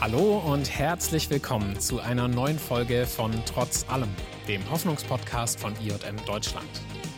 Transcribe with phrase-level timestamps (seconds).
[0.00, 4.08] Hallo und herzlich willkommen zu einer neuen Folge von Trotz allem,
[4.46, 6.68] dem Hoffnungspodcast von IJM Deutschland.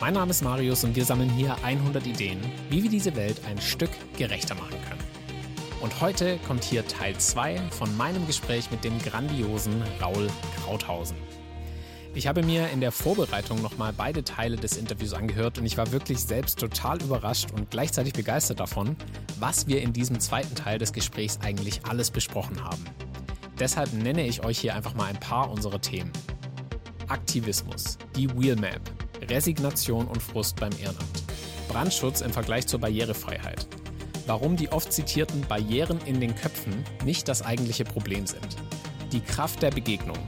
[0.01, 2.41] Mein Name ist Marius und wir sammeln hier 100 Ideen,
[2.71, 5.05] wie wir diese Welt ein Stück gerechter machen können.
[5.83, 10.29] Und heute kommt hier Teil 2 von meinem Gespräch mit dem grandiosen Raul
[10.65, 11.19] Krauthausen.
[12.15, 15.93] Ich habe mir in der Vorbereitung nochmal beide Teile des Interviews angehört und ich war
[15.93, 18.97] wirklich selbst total überrascht und gleichzeitig begeistert davon,
[19.41, 22.85] was wir in diesem zweiten Teil des Gesprächs eigentlich alles besprochen haben.
[23.59, 26.13] Deshalb nenne ich euch hier einfach mal ein paar unserer Themen.
[27.09, 28.81] Aktivismus, die Wheelmap,
[29.29, 31.25] Resignation und Frust beim Ehrenamt,
[31.69, 33.67] Brandschutz im Vergleich zur Barrierefreiheit,
[34.27, 38.57] warum die oft zitierten Barrieren in den Köpfen nicht das eigentliche Problem sind,
[39.13, 40.19] die Kraft der Begegnung,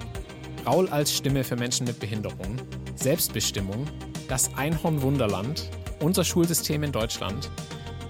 [0.66, 2.56] Raul als Stimme für Menschen mit Behinderung,
[2.96, 3.86] Selbstbestimmung,
[4.28, 5.68] das Einhorn Wunderland,
[6.00, 7.50] unser Schulsystem in Deutschland,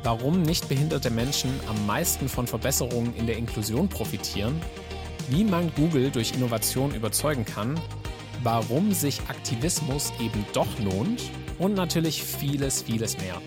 [0.03, 4.61] warum nicht behinderte Menschen am meisten von Verbesserungen in der Inklusion profitieren,
[5.29, 7.81] wie man Google durch Innovation überzeugen kann,
[8.43, 11.23] warum sich Aktivismus eben doch lohnt
[11.59, 13.41] und natürlich vieles, vieles mehr.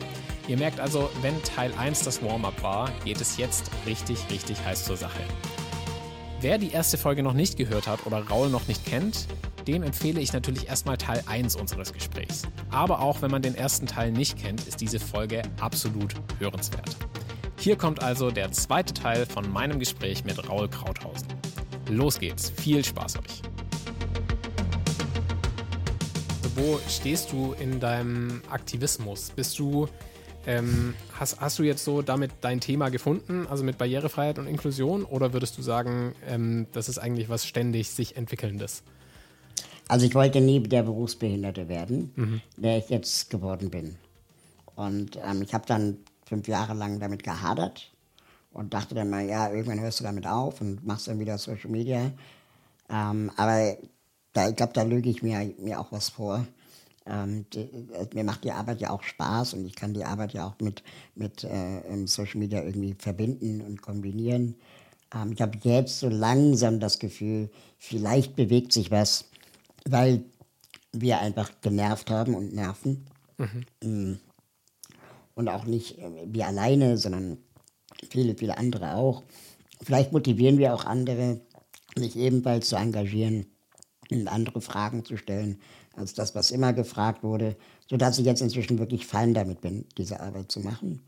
[0.47, 4.85] Ihr merkt also, wenn Teil 1 das Warm-up war, geht es jetzt richtig, richtig heiß
[4.85, 5.21] zur Sache.
[6.39, 9.25] Wer die erste Folge noch nicht gehört hat oder Raul noch nicht kennt,
[9.67, 12.43] dem empfehle ich natürlich erstmal Teil 1 unseres Gesprächs.
[12.69, 16.95] Aber auch wenn man den ersten Teil nicht kennt, ist diese Folge absolut hörenswert.
[17.57, 21.27] Hier kommt also der zweite Teil von meinem Gespräch mit Raul Krauthausen.
[21.89, 23.41] Los geht's, viel Spaß euch.
[26.55, 29.31] Wo stehst du in deinem Aktivismus?
[29.35, 29.89] Bist du
[30.47, 35.03] ähm, hast, hast du jetzt so damit dein Thema gefunden, also mit Barrierefreiheit und Inklusion,
[35.03, 38.83] oder würdest du sagen, ähm, das ist eigentlich was ständig sich entwickelndes?
[39.87, 42.41] Also ich wollte nie der Berufsbehinderte werden, mhm.
[42.57, 43.95] der ich jetzt geworden bin.
[44.75, 47.91] Und ähm, ich habe dann fünf Jahre lang damit gehadert
[48.51, 51.69] und dachte dann mal, ja, irgendwann hörst du damit auf und machst dann wieder Social
[51.69, 52.11] Media.
[52.89, 53.77] Ähm, aber
[54.33, 56.45] da, ich glaube, da lüge ich mir, mir auch was vor.
[57.05, 60.33] Ähm, die, äh, mir macht die Arbeit ja auch Spaß und ich kann die Arbeit
[60.33, 64.55] ja auch mit, mit äh, Social Media irgendwie verbinden und kombinieren.
[65.13, 69.25] Ähm, ich habe jetzt so langsam das Gefühl, vielleicht bewegt sich was,
[69.89, 70.25] weil
[70.91, 73.05] wir einfach genervt haben und nerven.
[73.81, 74.19] Mhm.
[75.35, 77.37] Und auch nicht äh, wir alleine, sondern
[78.09, 79.23] viele, viele andere auch.
[79.81, 81.41] Vielleicht motivieren wir auch andere,
[81.95, 83.45] sich ebenfalls zu engagieren
[84.09, 85.59] und andere Fragen zu stellen,
[85.95, 87.55] als das, was immer gefragt wurde,
[87.89, 91.01] sodass ich jetzt inzwischen wirklich fein damit bin, diese Arbeit zu machen.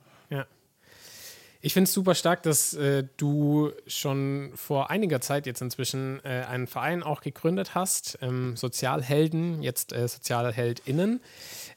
[1.62, 6.46] Ich finde es super stark, dass äh, du schon vor einiger Zeit jetzt inzwischen äh,
[6.48, 11.20] einen Verein auch gegründet hast, ähm, Sozialhelden, jetzt äh, SozialheldInnen,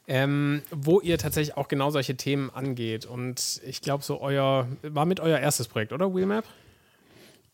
[0.06, 3.06] ähm, wo ihr tatsächlich auch genau solche Themen angeht.
[3.06, 6.44] Und ich glaube, so euer, war mit euer erstes Projekt, oder Wheelmap?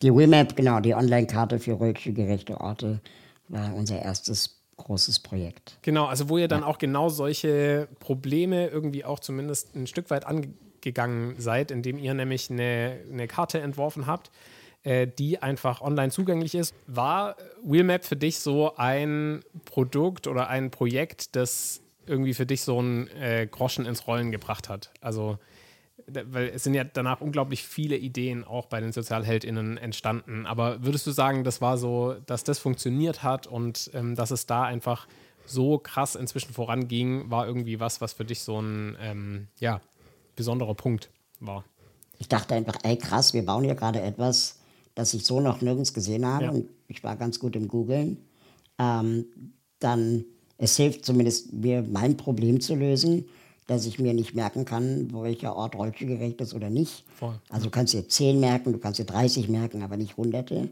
[0.01, 2.99] Die Wheelmap, genau, die Online-Karte für gerechte Orte
[3.47, 5.79] war unser erstes großes Projekt.
[5.81, 6.67] Genau, also wo ihr dann ja.
[6.67, 10.25] auch genau solche Probleme irgendwie auch zumindest ein Stück weit
[10.87, 14.31] angegangen seid, indem ihr nämlich eine, eine Karte entworfen habt,
[14.83, 16.73] äh, die einfach online zugänglich ist.
[16.87, 22.79] War Wheelmap für dich so ein Produkt oder ein Projekt, das irgendwie für dich so
[22.79, 24.91] einen äh, Groschen ins Rollen gebracht hat?
[25.01, 25.37] Also
[26.09, 30.45] weil es sind ja danach unglaublich viele Ideen auch bei den SozialheldInnen entstanden.
[30.45, 34.45] Aber würdest du sagen, das war so, dass das funktioniert hat und ähm, dass es
[34.45, 35.05] da einfach
[35.45, 39.81] so krass inzwischen voranging, war irgendwie was, was für dich so ein ähm, ja,
[40.37, 41.09] besonderer Punkt
[41.41, 41.65] war?
[42.17, 44.59] Ich dachte einfach, ey krass, wir bauen hier gerade etwas,
[44.95, 46.45] das ich so noch nirgends gesehen habe.
[46.45, 46.51] Ja.
[46.51, 48.17] Und ich war ganz gut im Googlen.
[48.79, 49.25] Ähm,
[49.79, 50.23] dann,
[50.57, 53.25] es hilft zumindest mir, mein Problem zu lösen
[53.67, 57.03] dass ich mir nicht merken kann, welcher Ort rollstuhlgerecht ist oder nicht.
[57.15, 57.37] Voll.
[57.49, 60.69] Also du kannst dir 10 merken, du kannst dir 30 merken, aber nicht Hunderte.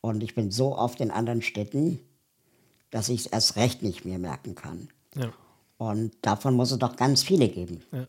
[0.00, 2.00] Und ich bin so oft in anderen Städten,
[2.90, 4.88] dass ich es erst recht nicht mehr merken kann.
[5.14, 5.32] Ja.
[5.76, 7.82] Und davon muss es doch ganz viele geben.
[7.92, 8.06] Ja.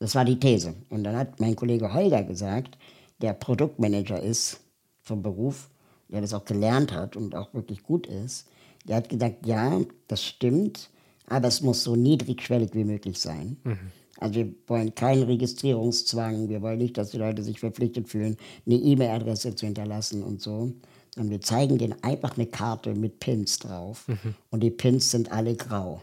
[0.00, 0.74] Das war die These.
[0.88, 2.76] Und dann hat mein Kollege Holger gesagt,
[3.20, 4.60] der Produktmanager ist
[5.02, 5.70] vom Beruf,
[6.08, 8.48] der das auch gelernt hat und auch wirklich gut ist,
[8.88, 10.90] der hat gesagt, ja, das stimmt,
[11.26, 13.58] aber es muss so niedrigschwellig wie möglich sein.
[13.62, 13.78] Mhm.
[14.18, 18.36] Also wir wollen keinen Registrierungszwang, wir wollen nicht, dass die Leute sich verpflichtet fühlen,
[18.66, 20.72] eine E-Mail-Adresse zu hinterlassen und so.
[21.14, 24.06] Sondern wir zeigen denen einfach eine Karte mit Pins drauf.
[24.08, 24.34] Mhm.
[24.50, 26.02] Und die Pins sind alle grau.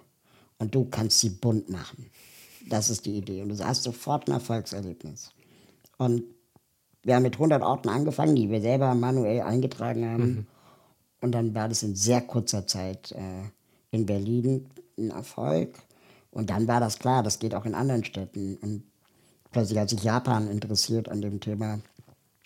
[0.57, 2.09] Und du kannst sie bunt machen.
[2.69, 3.41] Das ist die Idee.
[3.41, 5.31] Und du hast sofort ein Erfolgserlebnis.
[5.97, 6.23] Und
[7.03, 10.25] wir haben mit 100 Orten angefangen, die wir selber manuell eingetragen haben.
[10.25, 10.47] Mhm.
[11.21, 13.49] Und dann war das in sehr kurzer Zeit äh,
[13.91, 15.75] in Berlin ein Erfolg.
[16.31, 18.57] Und dann war das klar, das geht auch in anderen Städten.
[18.57, 18.83] Und
[19.51, 21.79] plötzlich hat sich Japan interessiert an dem Thema.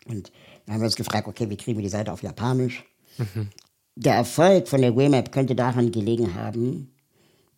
[0.07, 0.31] Und
[0.65, 2.85] dann haben wir uns gefragt, okay, wie kriegen wir die Seite auf Japanisch?
[3.17, 3.49] Mhm.
[3.95, 6.93] Der Erfolg von der Wemap könnte daran gelegen haben,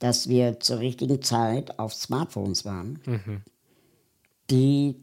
[0.04, 3.42] dass wir zur richtigen Zeit auf Smartphones waren, mhm.
[4.50, 4.98] die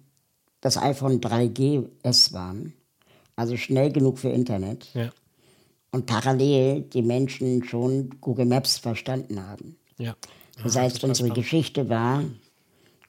[0.60, 2.74] das iPhone 3GS waren,
[3.34, 4.92] also schnell genug für Internet.
[4.92, 5.10] Ja.
[5.90, 9.78] Und parallel die Menschen schon Google Maps verstanden haben.
[9.96, 10.16] Ja.
[10.62, 11.34] Das heißt, unsere verstanden.
[11.34, 12.22] Geschichte war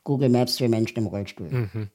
[0.05, 1.49] Google Maps für Menschen im Rollstuhl.
[1.49, 1.89] Mhm.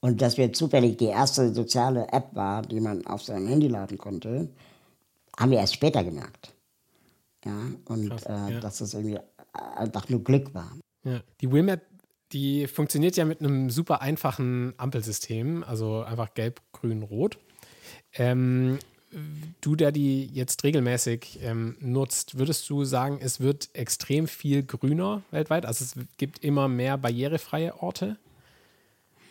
[0.00, 3.98] Und dass wir zufällig die erste soziale App war, die man auf seinem Handy laden
[3.98, 4.48] konnte,
[5.38, 6.54] haben wir erst später gemerkt.
[7.44, 8.60] Ja, und Krass, äh, ja.
[8.60, 9.18] dass das irgendwie
[9.52, 10.76] einfach nur Glück war.
[11.04, 11.20] Ja.
[11.40, 11.80] Die Wimap,
[12.32, 17.38] die funktioniert ja mit einem super einfachen Ampelsystem, also einfach gelb, grün, rot.
[18.14, 18.78] Ähm,
[19.60, 25.22] du, der die jetzt regelmäßig ähm, nutzt, würdest du sagen, es wird extrem viel grüner
[25.30, 25.66] weltweit?
[25.66, 28.16] Also es gibt immer mehr barrierefreie Orte?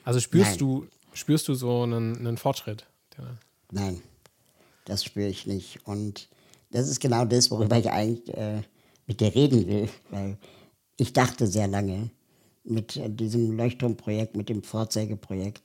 [0.03, 0.59] Also spürst Nein.
[0.59, 2.87] du spürst du so einen, einen Fortschritt?
[3.71, 4.01] Nein,
[4.85, 5.85] das spüre ich nicht.
[5.85, 6.29] Und
[6.71, 8.62] das ist genau das, worüber ich eigentlich äh,
[9.07, 10.38] mit dir reden will, weil
[10.97, 12.09] ich dachte sehr lange
[12.63, 15.63] mit äh, diesem Leuchtturmprojekt, mit dem Vorzeigeprojekt,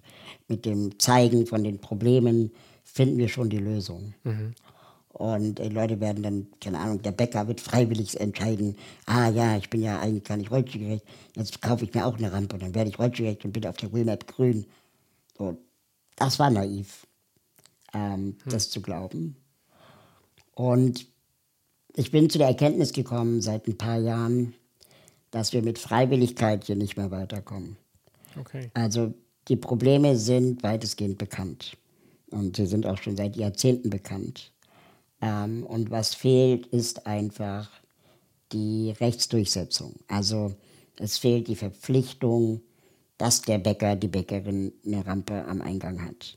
[0.48, 2.50] mit dem Zeigen von den Problemen,
[2.84, 4.14] finden wir schon die Lösung.
[4.24, 4.54] Mhm.
[5.10, 8.76] Und die Leute werden dann, keine Ahnung, der Bäcker wird freiwillig entscheiden,
[9.06, 11.04] ah ja, ich bin ja eigentlich gar nicht rollstuhlgerecht,
[11.34, 13.78] jetzt kaufe ich mir auch eine Rampe und dann werde ich rollstuhlgerecht und bin auf
[13.78, 14.66] der Wheelmap grün.
[15.38, 15.56] So,
[16.16, 17.06] das war naiv,
[17.94, 18.52] ähm, hm.
[18.52, 19.36] das zu glauben.
[20.56, 21.06] Und
[21.94, 24.54] ich bin zu der Erkenntnis gekommen seit ein paar Jahren,
[25.30, 27.76] dass wir mit Freiwilligkeit hier nicht mehr weiterkommen.
[28.40, 28.70] Okay.
[28.74, 29.12] Also
[29.48, 31.76] die Probleme sind weitestgehend bekannt.
[32.30, 34.50] Und sie sind auch schon seit Jahrzehnten bekannt.
[35.20, 37.70] Ähm, und was fehlt, ist einfach
[38.52, 39.94] die Rechtsdurchsetzung.
[40.08, 40.54] Also
[40.98, 42.62] es fehlt die Verpflichtung,
[43.18, 46.36] dass der Bäcker, die Bäckerin eine Rampe am Eingang hat.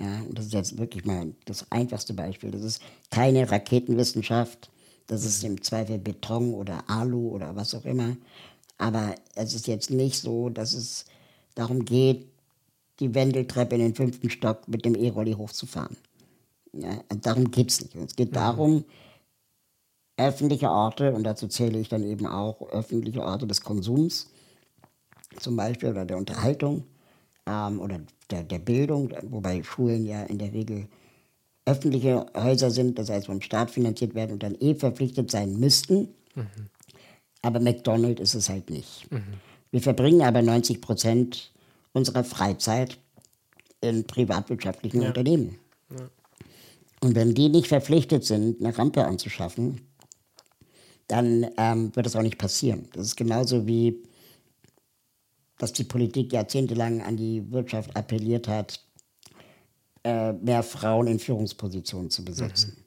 [0.00, 2.50] Ja, das ist jetzt wirklich mal das einfachste Beispiel.
[2.50, 2.80] Das ist
[3.10, 4.70] keine Raketenwissenschaft.
[5.06, 8.16] Das ist im Zweifel Beton oder Alu oder was auch immer.
[8.78, 11.04] Aber es ist jetzt nicht so, dass es
[11.54, 12.26] darum geht,
[12.98, 15.96] die Wendeltreppe in den fünften Stock mit dem E-Rolli hochzufahren.
[16.72, 17.94] Ja, darum geht es nicht.
[17.96, 18.84] Es geht darum,
[20.16, 24.30] öffentliche Orte, und dazu zähle ich dann eben auch öffentliche Orte des Konsums,
[25.38, 26.84] zum Beispiel, oder der Unterhaltung
[27.50, 28.00] ähm, oder
[28.30, 30.86] der, der Bildung, wobei Schulen ja in der Regel
[31.64, 36.08] öffentliche Häuser sind, das heißt vom Staat finanziert werden und dann eh verpflichtet sein müssten.
[36.34, 36.46] Mhm.
[37.42, 39.10] Aber McDonald's ist es halt nicht.
[39.10, 39.22] Mhm.
[39.70, 41.52] Wir verbringen aber 90 Prozent
[41.92, 42.98] unserer Freizeit
[43.80, 45.08] in privatwirtschaftlichen ja.
[45.08, 45.58] Unternehmen.
[45.90, 46.08] Ja.
[47.00, 49.80] Und wenn die nicht verpflichtet sind, eine Rampe anzuschaffen,
[51.08, 52.88] dann ähm, wird das auch nicht passieren.
[52.92, 54.02] Das ist genauso wie,
[55.60, 58.82] dass die Politik jahrzehntelang an die Wirtschaft appelliert hat,
[60.04, 62.76] äh, mehr Frauen in Führungspositionen zu besetzen.
[62.78, 62.84] Mhm.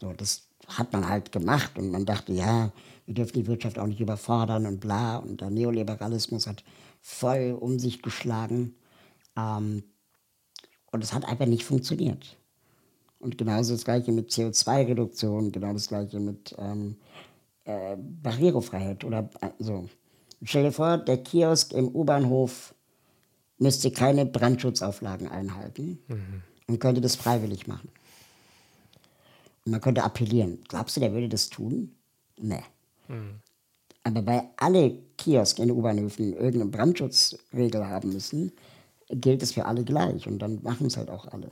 [0.00, 2.72] So, das hat man halt gemacht und man dachte, ja,
[3.04, 5.18] wir dürfen die Wirtschaft auch nicht überfordern und bla.
[5.18, 6.64] Und der Neoliberalismus hat
[7.02, 8.74] voll um sich geschlagen.
[9.36, 9.84] Ähm,
[10.90, 12.38] und es hat einfach nicht funktioniert.
[13.18, 16.96] Und genauso das gleiche mit CO2-Reduktion, genau das gleiche mit ähm,
[17.64, 19.86] äh, Barrierefreiheit oder äh, so.
[20.42, 22.74] Stell dir vor, der Kiosk im U-Bahnhof
[23.58, 26.42] müsste keine Brandschutzauflagen einhalten mhm.
[26.66, 27.88] und könnte das freiwillig machen.
[29.64, 30.62] Und man könnte appellieren.
[30.68, 31.94] Glaubst du, der würde das tun?
[32.38, 32.62] Nee.
[33.08, 33.40] Mhm.
[34.04, 38.52] Aber weil alle Kiosk in U-Bahnhöfen irgendeine Brandschutzregel haben müssen,
[39.10, 40.28] gilt es für alle gleich.
[40.28, 41.50] Und dann machen es halt auch alle.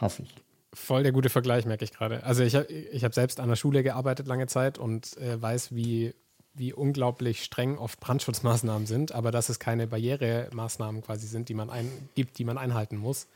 [0.00, 0.34] Hoffe ich.
[0.74, 2.24] Voll der gute Vergleich, merke ich gerade.
[2.24, 5.74] Also ich habe ich hab selbst an der Schule gearbeitet lange Zeit und äh, weiß,
[5.74, 6.14] wie,
[6.54, 11.70] wie unglaublich streng oft Brandschutzmaßnahmen sind, aber dass es keine Barrieremaßnahmen quasi sind, die man
[11.70, 13.26] ein, gibt, die man einhalten muss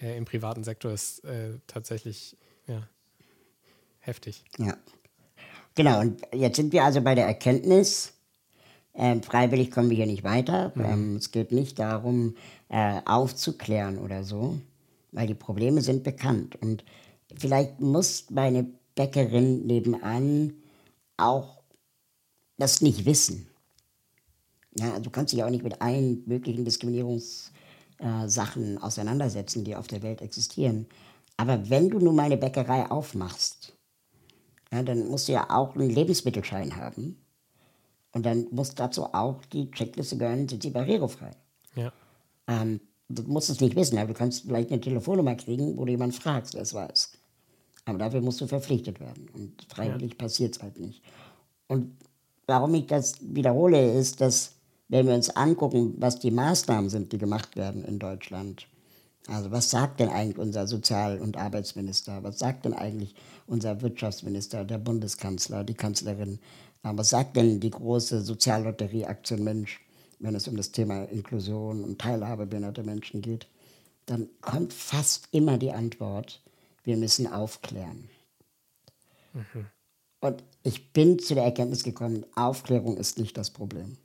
[0.00, 2.36] äh, im privaten Sektor, ist äh, tatsächlich
[2.66, 2.82] ja,
[3.98, 4.44] heftig.
[4.58, 4.76] Ja.
[5.74, 8.12] Genau, und jetzt sind wir also bei der Erkenntnis,
[8.92, 10.72] äh, freiwillig kommen wir hier nicht weiter.
[10.74, 10.84] Mhm.
[10.84, 12.36] Ähm, es geht nicht darum,
[12.68, 14.58] äh, aufzuklären oder so,
[15.12, 16.56] weil die Probleme sind bekannt.
[16.60, 16.84] Und
[17.36, 20.54] vielleicht muss meine Bäckerin nebenan
[21.16, 21.59] auch
[22.60, 23.48] das nicht wissen.
[24.76, 29.88] Ja, also du kannst dich auch nicht mit allen möglichen Diskriminierungssachen äh, auseinandersetzen, die auf
[29.88, 30.86] der Welt existieren.
[31.36, 33.74] Aber wenn du nun mal eine Bäckerei aufmachst,
[34.72, 37.16] ja, dann musst du ja auch einen Lebensmittelschein haben.
[38.12, 41.30] Und dann muss dazu auch die Checkliste gehören, sind sie barrierefrei.
[41.74, 41.92] Ja.
[42.46, 45.92] Ähm, du musst es nicht wissen, aber du kannst vielleicht eine Telefonnummer kriegen, wo du
[45.92, 47.12] jemanden fragst, wer es weiß.
[47.84, 49.28] Aber dafür musst du verpflichtet werden.
[49.32, 50.18] Und freiwillig ja.
[50.18, 51.02] passiert es halt nicht.
[51.66, 51.96] Und
[52.50, 54.56] warum ich das wiederhole, ist, dass,
[54.88, 58.66] wenn wir uns angucken, was die Maßnahmen sind, die gemacht werden in Deutschland,
[59.26, 62.22] Also was sagt denn eigentlich unser Sozial- und Arbeitsminister?
[62.24, 63.14] Was sagt denn eigentlich
[63.46, 66.40] unser Wirtschaftsminister, der Bundeskanzler, die Kanzlerin?
[66.82, 69.80] Was sagt denn die große Soziallotterie Aktion Mensch,
[70.18, 73.46] wenn es um das Thema Inklusion und Teilhabe behinderter Menschen geht?
[74.06, 76.42] Dann kommt fast immer die Antwort,
[76.82, 78.08] wir müssen aufklären.
[79.34, 79.66] Mhm.
[80.20, 83.96] Und ich bin zu der Erkenntnis gekommen, Aufklärung ist nicht das Problem,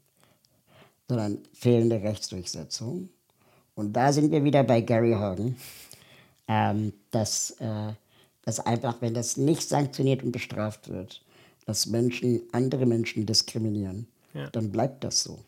[1.08, 3.10] sondern fehlende Rechtsdurchsetzung.
[3.76, 5.58] Und da sind wir wieder bei Gary Horgan,
[6.48, 7.94] ähm, dass, äh,
[8.44, 11.22] dass einfach, wenn das nicht sanktioniert und bestraft wird,
[11.66, 14.50] dass Menschen andere Menschen diskriminieren, ja.
[14.52, 15.40] dann bleibt das so.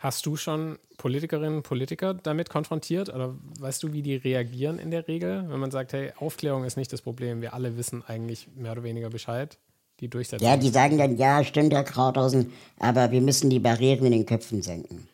[0.00, 3.10] Hast du schon Politikerinnen und Politiker damit konfrontiert?
[3.10, 6.78] Oder weißt du, wie die reagieren in der Regel, wenn man sagt, hey, Aufklärung ist
[6.78, 9.58] nicht das Problem, wir alle wissen eigentlich mehr oder weniger Bescheid?
[10.00, 10.48] Die Durchsetzung.
[10.48, 14.24] Ja, die sagen dann, ja, stimmt, Herr Krauthausen, aber wir müssen die Barrieren in den
[14.24, 15.06] Köpfen senken.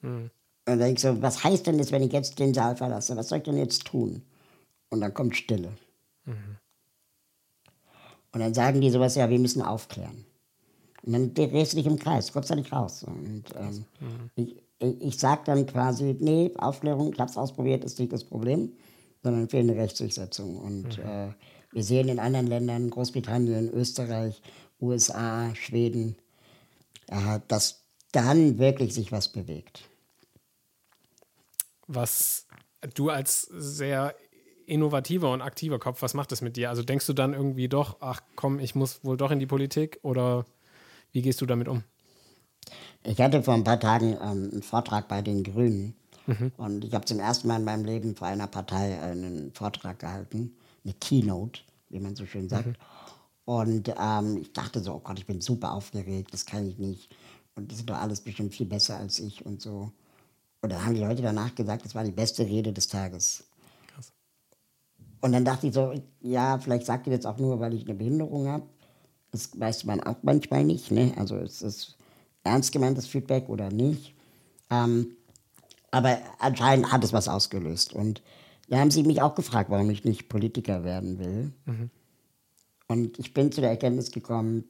[0.00, 0.22] Hm.
[0.22, 0.30] Und
[0.64, 3.14] dann denke ich so, was heißt denn das, wenn ich jetzt den Saal verlasse?
[3.18, 4.22] Was soll ich denn jetzt tun?
[4.88, 5.72] Und dann kommt Stille.
[6.24, 6.56] Mhm.
[8.32, 10.24] Und dann sagen die sowas, ja, wir müssen aufklären.
[11.06, 13.04] Und dann drehst du dich im Kreis, kommst da nicht raus.
[13.04, 14.30] Und ähm, mhm.
[14.34, 18.72] ich, ich sage dann quasi, nee, Aufklärung, ich habe es ausprobiert, ist nicht das Problem,
[19.22, 20.56] sondern fehlende Rechtsdurchsetzung.
[20.58, 21.04] Und mhm.
[21.04, 21.28] äh,
[21.72, 24.42] wir sehen in anderen Ländern, Großbritannien, Österreich,
[24.80, 26.16] USA, Schweden,
[27.06, 29.88] äh, dass dann wirklich sich was bewegt.
[31.86, 32.48] Was
[32.94, 34.16] du als sehr
[34.66, 36.70] innovativer und aktiver Kopf, was macht das mit dir?
[36.70, 40.00] Also denkst du dann irgendwie doch, ach komm, ich muss wohl doch in die Politik
[40.02, 40.44] oder
[41.16, 41.82] wie gehst du damit um?
[43.02, 45.94] Ich hatte vor ein paar Tagen ähm, einen Vortrag bei den Grünen.
[46.26, 46.52] Mhm.
[46.58, 50.54] Und ich habe zum ersten Mal in meinem Leben vor einer Partei einen Vortrag gehalten,
[50.84, 52.66] eine Keynote, wie man so schön sagt.
[52.66, 52.74] Mhm.
[53.46, 57.16] Und ähm, ich dachte so, oh Gott, ich bin super aufgeregt, das kann ich nicht.
[57.54, 59.92] Und das ist doch alles bestimmt viel besser als ich und so.
[60.60, 63.44] Und dann haben die Leute danach gesagt, das war die beste Rede des Tages.
[63.86, 64.12] Krass.
[65.22, 67.94] Und dann dachte ich so, ja, vielleicht sagt ihr das auch nur, weil ich eine
[67.94, 68.66] Behinderung habe.
[69.36, 70.90] Das weiß man auch manchmal nicht.
[70.90, 71.12] Ne?
[71.16, 71.96] Also ist es
[72.42, 74.14] ernst gemeintes Feedback oder nicht.
[74.70, 75.16] Ähm,
[75.90, 77.92] aber anscheinend hat es was ausgelöst.
[77.92, 78.22] Und
[78.68, 81.52] da haben sie mich auch gefragt, warum ich nicht Politiker werden will.
[81.66, 81.90] Mhm.
[82.88, 84.64] Und ich bin zu der Erkenntnis gekommen,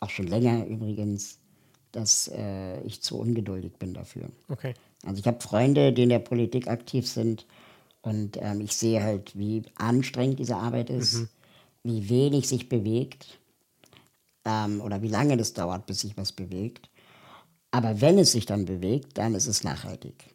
[0.00, 1.38] auch schon länger übrigens,
[1.92, 4.30] dass äh, ich zu ungeduldig bin dafür.
[4.48, 4.74] Okay.
[5.04, 7.46] Also ich habe Freunde, die in der Politik aktiv sind
[8.00, 11.28] und ähm, ich sehe halt, wie anstrengend diese Arbeit ist, mhm.
[11.84, 13.38] wie wenig sich bewegt
[14.44, 16.88] ähm, oder wie lange das dauert, bis sich was bewegt.
[17.70, 20.34] Aber wenn es sich dann bewegt, dann ist es nachhaltig.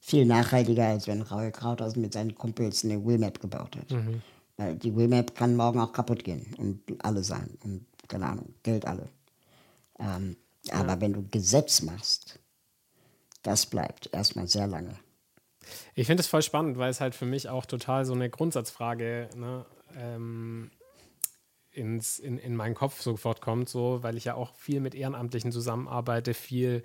[0.00, 3.90] Viel nachhaltiger, als wenn Raul Krauthausen mit seinen Kumpels eine Wheelmap gebaut hat.
[3.90, 4.22] Mhm.
[4.56, 7.56] Weil die Wheelmap kann morgen auch kaputt gehen und alle sein.
[7.64, 9.08] Und keine Ahnung, Geld alle.
[9.98, 10.74] Ähm, ja.
[10.74, 12.38] Aber wenn du Gesetz machst,
[13.42, 14.98] das bleibt erstmal sehr lange.
[15.94, 19.30] Ich finde es voll spannend, weil es halt für mich auch total so eine Grundsatzfrage
[19.36, 19.64] ne,
[19.96, 20.70] ähm,
[21.74, 25.52] ins, in, in meinen Kopf sofort kommt, so, weil ich ja auch viel mit Ehrenamtlichen
[25.52, 26.82] zusammenarbeite, viel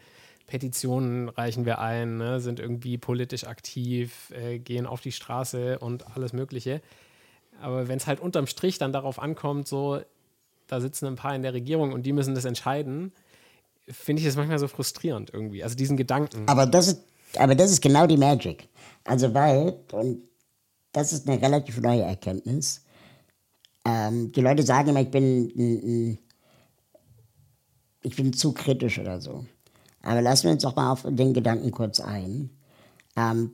[0.47, 6.15] Petitionen reichen wir ein, ne, sind irgendwie politisch aktiv, äh, gehen auf die Straße und
[6.15, 6.81] alles Mögliche.
[7.61, 10.01] Aber wenn es halt unterm Strich dann darauf ankommt, so,
[10.67, 13.11] da sitzen ein paar in der Regierung und die müssen das entscheiden,
[13.87, 15.63] finde ich es manchmal so frustrierend irgendwie.
[15.63, 16.47] Also diesen Gedanken.
[16.47, 17.03] Aber das ist,
[17.37, 18.67] aber das ist genau die Magic.
[19.03, 20.23] Also weil, und
[20.91, 22.83] das ist eine relativ neue Erkenntnis,
[23.85, 26.17] ähm, die Leute sagen immer, ich bin,
[28.01, 29.45] ich bin zu kritisch oder so.
[30.01, 32.49] Aber lassen wir uns doch mal auf den Gedanken kurz ein.
[33.15, 33.51] Ähm,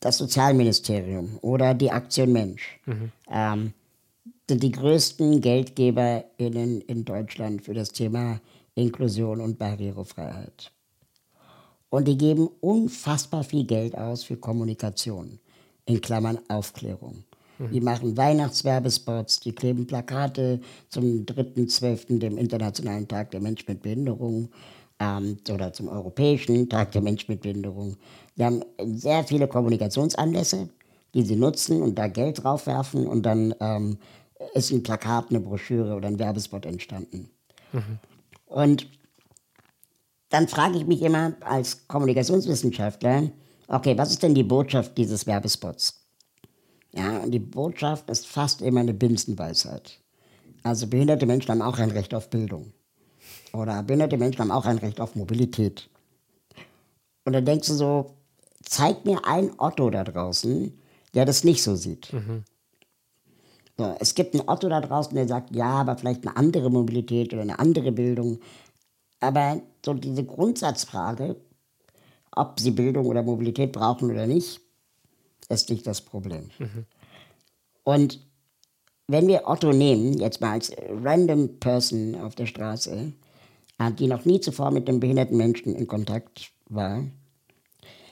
[0.00, 3.12] das Sozialministerium oder die Aktion Mensch mhm.
[3.30, 3.72] ähm,
[4.48, 8.40] sind die größten GeldgeberInnen in Deutschland für das Thema
[8.74, 10.72] Inklusion und Barrierefreiheit.
[11.90, 15.38] Und die geben unfassbar viel Geld aus für Kommunikation,
[15.84, 17.24] in Klammern Aufklärung.
[17.68, 24.48] Die machen Weihnachtswerbespots, die kleben Plakate zum 3.12., dem Internationalen Tag der Mensch mit Behinderung
[24.98, 27.96] ähm, oder zum Europäischen Tag der Mensch mit Behinderung.
[28.36, 30.70] Die haben sehr viele Kommunikationsanlässe,
[31.12, 33.98] die sie nutzen und da Geld draufwerfen und dann ähm,
[34.54, 37.28] ist ein Plakat, eine Broschüre oder ein Werbespot entstanden.
[37.72, 37.98] Mhm.
[38.46, 38.86] Und
[40.30, 43.30] dann frage ich mich immer als Kommunikationswissenschaftler,
[43.68, 45.99] okay, was ist denn die Botschaft dieses Werbespots?
[46.92, 50.00] Ja, und die Botschaft ist fast immer eine Binsenweisheit.
[50.62, 52.72] Also behinderte Menschen haben auch ein Recht auf Bildung.
[53.52, 55.88] Oder behinderte Menschen haben auch ein Recht auf Mobilität.
[57.24, 58.14] Und dann denkst du so,
[58.62, 60.72] zeig mir einen Otto da draußen,
[61.14, 62.12] der das nicht so sieht.
[62.12, 62.44] Mhm.
[63.78, 67.32] So, es gibt einen Otto da draußen, der sagt, ja, aber vielleicht eine andere Mobilität
[67.32, 68.40] oder eine andere Bildung.
[69.20, 71.36] Aber so diese Grundsatzfrage,
[72.32, 74.60] ob sie Bildung oder Mobilität brauchen oder nicht,
[75.50, 76.50] ist nicht das Problem.
[76.58, 76.86] Mhm.
[77.84, 78.20] Und
[79.08, 83.12] wenn wir Otto nehmen, jetzt mal als random Person auf der Straße,
[83.78, 87.04] äh, die noch nie zuvor mit einem behinderten Menschen in Kontakt war,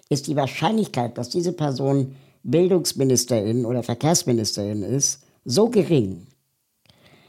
[0.09, 6.26] ist die Wahrscheinlichkeit, dass diese Person Bildungsministerin oder Verkehrsministerin ist, so gering,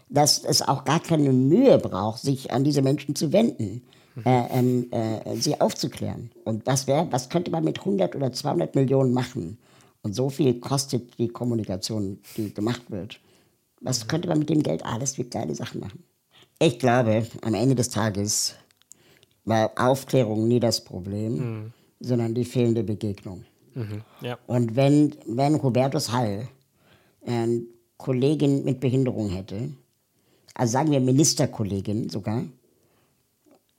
[0.09, 3.83] dass es auch gar keine Mühe braucht, sich an diese Menschen zu wenden,
[4.25, 6.31] äh, ähm, äh, sie aufzuklären.
[6.43, 9.57] Und was, wär, was könnte man mit 100 oder 200 Millionen machen?
[10.01, 13.19] Und so viel kostet die Kommunikation, die gemacht wird.
[13.81, 16.03] Was könnte man mit dem Geld alles für kleine Sachen machen?
[16.59, 18.55] Ich glaube, am Ende des Tages
[19.45, 21.73] war Aufklärung nie das Problem, mhm.
[21.99, 23.45] sondern die fehlende Begegnung.
[23.73, 24.01] Mhm.
[24.21, 24.37] Ja.
[24.47, 26.47] Und wenn, wenn Hubertus Hall
[27.25, 27.63] eine
[27.97, 29.69] Kollegin mit Behinderung hätte,
[30.53, 32.43] also sagen wir Ministerkollegin sogar,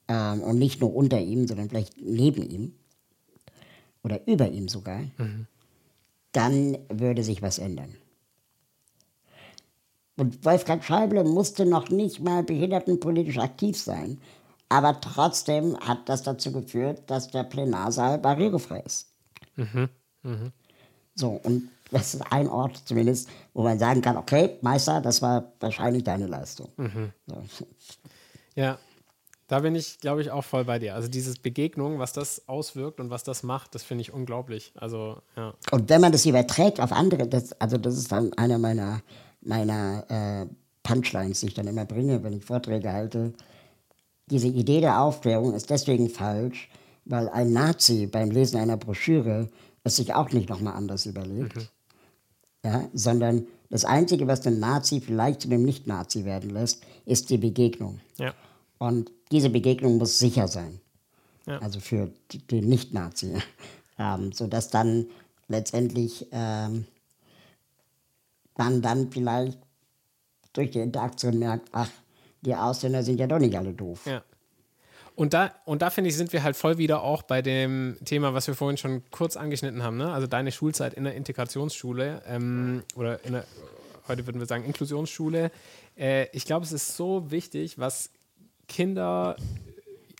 [0.08, 2.72] ähm, und nicht nur unter ihm, sondern vielleicht neben ihm
[4.02, 5.46] oder über ihm sogar, mhm.
[6.32, 7.94] Dann würde sich was ändern.
[10.16, 14.20] Und Wolfgang Schäuble musste noch nicht mal behindertenpolitisch aktiv sein.
[14.68, 19.12] Aber trotzdem hat das dazu geführt, dass der Plenarsaal barrierefrei ist.
[19.56, 19.88] Mhm.
[20.22, 20.52] Mhm.
[21.14, 25.52] So, und das ist ein Ort zumindest, wo man sagen kann, okay, Meister, das war
[25.58, 26.68] wahrscheinlich deine Leistung.
[26.76, 27.12] Mhm.
[27.26, 27.66] So.
[28.54, 28.78] Ja,
[29.50, 30.94] da bin ich, glaube ich, auch voll bei dir.
[30.94, 34.70] Also dieses Begegnung, was das auswirkt und was das macht, das finde ich unglaublich.
[34.76, 35.54] Also, ja.
[35.72, 39.02] Und wenn man das überträgt auf andere, das, also das ist dann einer meiner,
[39.40, 40.46] meiner äh,
[40.84, 43.32] Punchlines, die ich dann immer bringe, wenn ich Vorträge halte.
[44.26, 46.68] Diese Idee der Aufklärung ist deswegen falsch,
[47.04, 49.48] weil ein Nazi beim Lesen einer Broschüre
[49.82, 51.68] es sich auch nicht nochmal anders überlegt, mhm.
[52.64, 57.38] ja, sondern das Einzige, was den Nazi vielleicht zu einem Nicht-Nazi werden lässt, ist die
[57.38, 57.98] Begegnung.
[58.16, 58.32] Ja.
[58.78, 60.80] Und diese Begegnung muss sicher sein.
[61.46, 61.58] Ja.
[61.58, 62.10] Also für
[62.50, 63.34] den Nicht-Nazi.
[63.98, 65.06] Ähm, sodass dann
[65.48, 66.86] letztendlich ähm,
[68.56, 69.58] man dann vielleicht
[70.52, 71.90] durch die Interaktion merkt, ach,
[72.40, 74.06] die Ausländer sind ja doch nicht alle doof.
[74.06, 74.22] Ja.
[75.16, 78.32] Und da, und da finde ich, sind wir halt voll wieder auch bei dem Thema,
[78.32, 79.98] was wir vorhin schon kurz angeschnitten haben.
[79.98, 80.10] Ne?
[80.10, 83.44] Also deine Schulzeit in der Integrationsschule ähm, oder in der,
[84.08, 85.50] heute würden wir sagen Inklusionsschule.
[85.98, 88.10] Äh, ich glaube, es ist so wichtig, was
[88.70, 89.36] Kinder,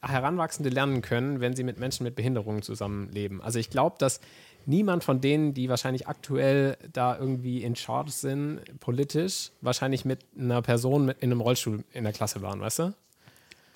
[0.02, 3.40] Heranwachsende lernen können, wenn sie mit Menschen mit Behinderungen zusammenleben.
[3.40, 4.20] Also ich glaube, dass
[4.66, 10.62] niemand von denen, die wahrscheinlich aktuell da irgendwie in Charge sind, politisch, wahrscheinlich mit einer
[10.62, 12.94] Person mit in einem Rollstuhl in der Klasse waren, weißt du?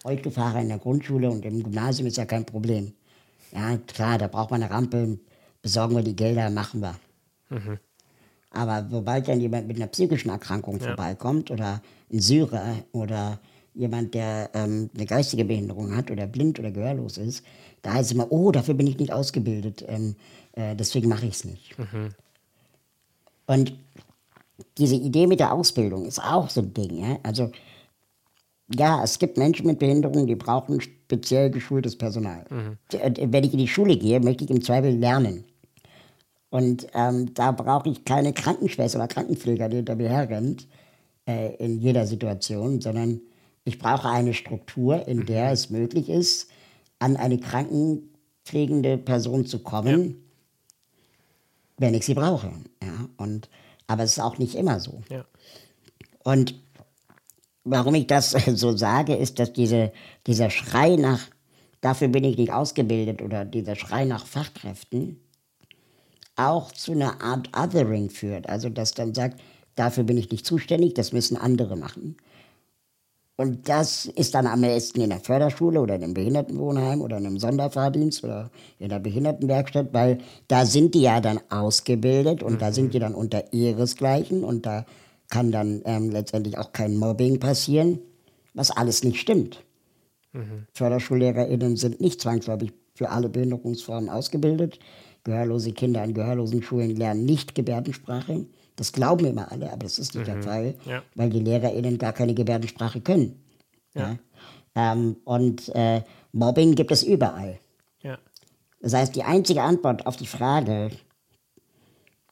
[0.05, 2.93] Rollstuhlfahrer in der Grundschule und im Gymnasium ist ja kein Problem.
[3.53, 5.19] Ja, klar, da braucht man eine Rampe,
[5.63, 6.97] besorgen wir die Gelder, machen wir.
[7.51, 7.79] Mhm.
[8.51, 10.89] Aber sobald dann jemand mit einer psychischen Erkrankung ja.
[10.89, 11.83] vorbeikommt oder
[12.13, 13.41] ein Syrer oder
[13.75, 17.45] jemand, der ähm, eine geistige Behinderung hat oder blind oder gehörlos ist,
[17.83, 20.17] da heißt es immer, oh, dafür bin ich nicht ausgebildet, ähm,
[20.53, 21.79] äh, deswegen mache ich es nicht.
[21.79, 22.11] Mhm.
[23.47, 23.75] Und
[24.79, 26.99] diese Idee mit der Ausbildung ist auch so ein Ding.
[26.99, 27.19] Ja?
[27.23, 27.51] Also
[28.73, 32.45] ja, es gibt Menschen mit Behinderungen, die brauchen speziell geschultes Personal.
[32.49, 32.79] Mhm.
[33.33, 35.45] Wenn ich in die Schule gehe, möchte ich im Zweifel lernen.
[36.51, 40.69] Und ähm, da brauche ich keine Krankenschwester oder Krankenpfleger, die hinter mir herrennt,
[41.27, 43.21] äh, in jeder Situation, sondern
[43.65, 46.51] ich brauche eine Struktur, in der es möglich ist,
[46.99, 50.15] an eine krankenpflegende Person zu kommen, ja.
[51.79, 52.53] wenn ich sie brauche.
[52.83, 53.49] Ja, und,
[53.87, 55.01] aber es ist auch nicht immer so.
[55.09, 55.25] Ja.
[56.23, 56.55] Und
[57.65, 59.93] warum ich das so sage, ist, dass diese,
[60.27, 61.21] dieser Schrei nach,
[61.81, 65.21] dafür bin ich nicht ausgebildet oder dieser Schrei nach Fachkräften
[66.37, 68.49] auch zu einer Art Othering führt.
[68.49, 69.41] Also dass dann sagt,
[69.77, 72.17] dafür bin ich nicht zuständig, das müssen andere machen.
[73.37, 77.27] Und das ist dann am besten in der Förderschule oder in einem Behindertenwohnheim oder in
[77.27, 82.59] einem Sonderfahrdienst oder in der Behindertenwerkstatt, weil da sind die ja dann ausgebildet und mhm.
[82.59, 82.91] da sind mhm.
[82.91, 84.87] die dann unter ihresgleichen und da
[85.31, 87.99] kann dann ähm, letztendlich auch kein Mobbing passieren,
[88.55, 89.65] was alles nicht stimmt.
[90.33, 90.67] Mhm.
[90.73, 94.79] FörderschullehrerInnen sind nicht zwangsläufig für alle Behinderungsformen ausgebildet.
[95.25, 98.47] Gehörlose Kinder an gehörlosen Schulen lernen nicht Gebärdensprache.
[98.77, 100.33] Das glauben immer alle, aber das ist nicht mhm.
[100.33, 101.03] der Fall, ja.
[101.15, 103.45] weil die LehrerInnen gar keine Gebärdensprache können.
[103.95, 104.11] Ja.
[104.75, 104.93] ja?
[104.93, 107.61] Ähm, und äh, Mobbing gibt es überall.
[108.03, 108.19] Ja.
[108.81, 110.91] Das heißt, die einzige Antwort auf die Frage,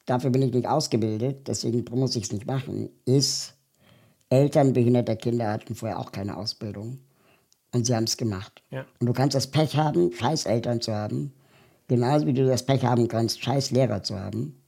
[0.07, 3.55] dafür bin ich nicht ausgebildet, deswegen muss ich es nicht machen, ist,
[4.28, 6.98] Eltern behinderter Kinder hatten vorher auch keine Ausbildung.
[7.74, 8.62] Und sie haben es gemacht.
[8.70, 8.87] Ja.
[8.98, 11.33] Und du kannst das Pech haben, scheiß Eltern zu haben,
[11.87, 14.62] genauso wie du das Pech haben kannst, scheiß Lehrer zu haben.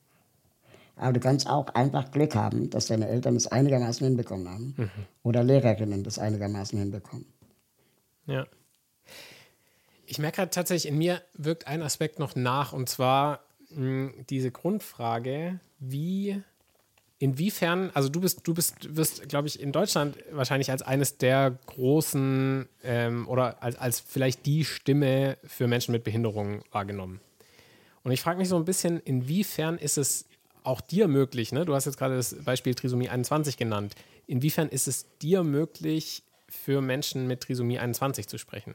[0.97, 4.75] Aber du kannst auch einfach Glück haben, dass deine Eltern es einigermaßen hinbekommen haben.
[4.77, 4.91] Mhm.
[5.23, 7.27] Oder Lehrerinnen das einigermaßen hinbekommen.
[8.27, 8.47] Ja.
[10.07, 12.73] Ich merke halt tatsächlich, in mir wirkt ein Aspekt noch nach.
[12.73, 16.43] Und zwar, mh, diese Grundfrage, wie
[17.19, 21.59] inwiefern, also du bist, du bist, wirst, glaube ich, in Deutschland wahrscheinlich als eines der
[21.67, 27.21] großen ähm, oder als, als vielleicht die Stimme für Menschen mit Behinderungen wahrgenommen.
[28.03, 30.27] Und ich frage mich so ein bisschen, inwiefern ist es
[30.65, 31.65] auch dir möglich, ne?
[31.65, 33.95] du hast jetzt gerade das Beispiel Trisomie 21 genannt,
[34.27, 38.75] inwiefern ist es dir möglich, für Menschen mit Trisomie 21 zu sprechen?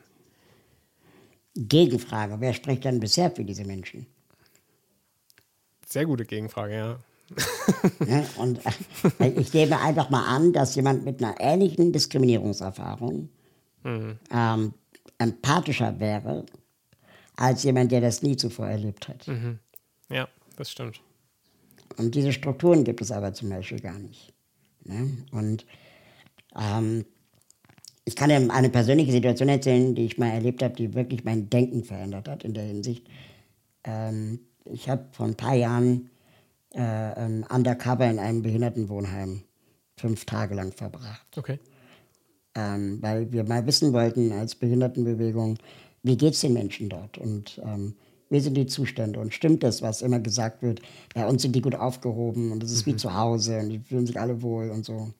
[1.55, 4.05] Gegenfrage, wer spricht dann bisher für diese Menschen?
[5.85, 6.99] Sehr gute Gegenfrage, ja.
[8.05, 8.59] ja und
[9.19, 13.29] äh, ich nehme einfach mal an, dass jemand mit einer ähnlichen Diskriminierungserfahrung
[13.83, 14.19] mhm.
[14.31, 14.73] ähm,
[15.17, 16.45] empathischer wäre
[17.35, 19.27] als jemand, der das nie zuvor erlebt hat.
[19.27, 19.59] Mhm.
[20.09, 21.01] Ja, das stimmt.
[21.97, 24.33] Und diese Strukturen gibt es aber zum Beispiel gar nicht.
[24.83, 25.17] Ne?
[25.31, 25.65] Und
[26.57, 27.05] ähm,
[28.05, 31.49] ich kann dir eine persönliche Situation erzählen, die ich mal erlebt habe, die wirklich mein
[31.49, 33.07] Denken verändert hat in der Hinsicht.
[33.83, 36.09] Ähm, ich habe vor ein paar Jahren
[36.73, 39.43] äh, ein Undercover in einem Behindertenwohnheim
[39.97, 41.37] fünf Tage lang verbracht.
[41.37, 41.59] Okay.
[42.55, 45.57] Ähm, weil wir mal wissen wollten als Behindertenbewegung,
[46.03, 47.95] wie geht es den Menschen dort und ähm,
[48.29, 50.81] wie sind die Zustände und stimmt das, was immer gesagt wird,
[51.13, 52.91] bei uns sind die gut aufgehoben und es ist mhm.
[52.91, 55.11] wie zu Hause und die fühlen sich alle wohl und so.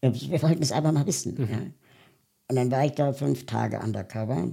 [0.00, 1.34] Wir, wir wollten es einfach mal wissen.
[1.34, 1.48] Mhm.
[1.50, 1.58] Ja.
[2.48, 4.50] Und dann war ich da fünf Tage undercover.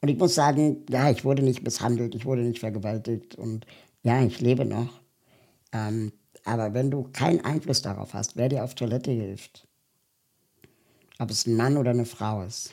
[0.00, 3.66] Und ich muss sagen, ja, ich wurde nicht misshandelt, ich wurde nicht vergewaltigt und
[4.02, 5.00] ja, ich lebe noch.
[5.72, 6.12] Ähm,
[6.44, 9.66] aber wenn du keinen Einfluss darauf hast, wer dir auf Toilette hilft,
[11.18, 12.72] ob es ein Mann oder eine Frau ist,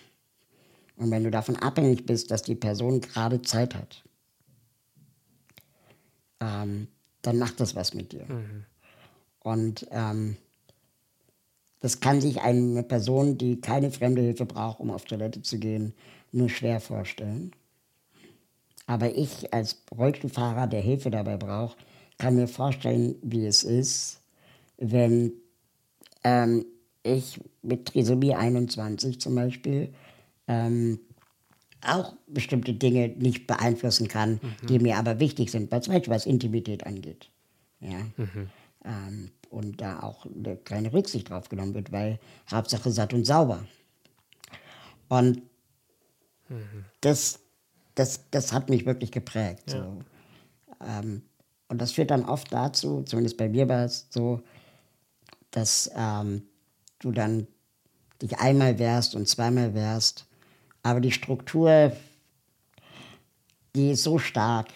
[0.95, 4.03] und wenn du davon abhängig bist, dass die Person gerade Zeit hat,
[6.39, 6.87] ähm,
[7.21, 8.25] dann macht das was mit dir.
[8.25, 8.65] Mhm.
[9.41, 10.37] Und ähm,
[11.79, 15.93] das kann sich eine Person, die keine fremde Hilfe braucht, um auf Toilette zu gehen,
[16.31, 17.51] nur schwer vorstellen.
[18.85, 21.77] Aber ich als Rollstuhlfahrer, der Hilfe dabei braucht,
[22.17, 24.19] kann mir vorstellen, wie es ist,
[24.77, 25.31] wenn
[26.23, 26.65] ähm,
[27.03, 29.93] ich mit Trisomie 21 zum Beispiel
[30.47, 30.99] ähm,
[31.85, 34.67] auch bestimmte Dinge nicht beeinflussen kann, mhm.
[34.67, 37.29] die mir aber wichtig sind, zum Beispiel was Intimität angeht.
[37.79, 37.99] Ja?
[38.17, 38.49] Mhm.
[38.85, 42.19] Ähm, und da auch eine kleine Rücksicht drauf genommen wird, weil
[42.51, 43.65] Hauptsache satt und sauber.
[45.07, 45.41] Und
[46.49, 46.85] mhm.
[47.01, 47.39] das,
[47.95, 49.71] das, das hat mich wirklich geprägt.
[49.71, 49.83] Ja.
[49.83, 49.99] So.
[50.85, 51.21] Ähm,
[51.67, 54.41] und das führt dann oft dazu, zumindest bei mir war es so,
[55.51, 56.43] dass ähm,
[56.99, 57.47] du dann
[58.21, 60.28] dich einmal wehrst und zweimal wehrst,
[60.83, 61.91] aber die Struktur,
[63.75, 64.67] die ist so stark,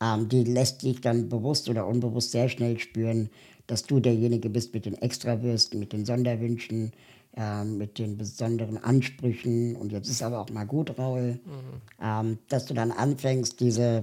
[0.00, 3.30] ähm, die lässt dich dann bewusst oder unbewusst sehr schnell spüren,
[3.66, 6.92] dass du derjenige bist mit den Extrawürsten, mit den Sonderwünschen,
[7.36, 9.76] äh, mit den besonderen Ansprüchen.
[9.76, 11.80] Und jetzt ist aber auch mal gut, Raul, mhm.
[12.02, 14.02] ähm, dass du dann anfängst, diese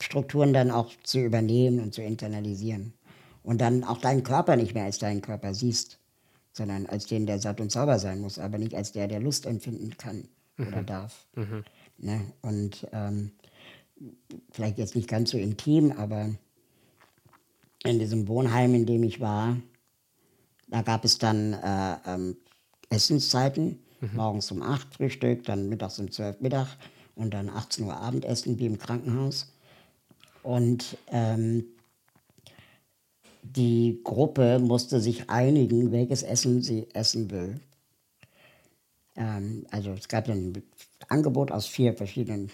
[0.00, 2.92] Strukturen dann auch zu übernehmen und zu internalisieren.
[3.42, 5.98] Und dann auch deinen Körper nicht mehr als deinen Körper siehst,
[6.52, 9.46] sondern als den, der satt und sauber sein muss, aber nicht als der, der Lust
[9.46, 10.66] empfinden kann mhm.
[10.68, 11.26] oder darf.
[11.34, 11.64] Mhm.
[11.98, 12.20] Ne?
[12.42, 13.32] Und ähm,
[14.50, 16.30] vielleicht jetzt nicht ganz so intim, aber
[17.84, 19.56] in diesem Wohnheim, in dem ich war,
[20.68, 22.36] da gab es dann äh, ähm,
[22.90, 23.78] Essenszeiten.
[24.00, 24.10] Mhm.
[24.14, 26.68] Morgens um 8 Frühstück, dann mittags um 12 Mittag
[27.14, 29.52] und dann 18 Uhr Abendessen wie im Krankenhaus.
[30.42, 31.64] Und ähm,
[33.42, 37.60] die Gruppe musste sich einigen, welches Essen sie essen will.
[39.16, 40.62] Ähm, also es gab ein
[41.08, 42.50] Angebot aus vier verschiedenen,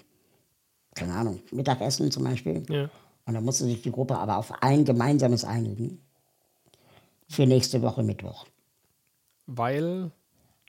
[0.94, 2.62] keine Ahnung, Mittagessen zum Beispiel.
[2.68, 2.90] Ja.
[3.27, 6.01] Und da musste sich die Gruppe aber auf ein gemeinsames einigen
[7.29, 8.46] für nächste Woche Mittwoch.
[9.46, 10.11] Weil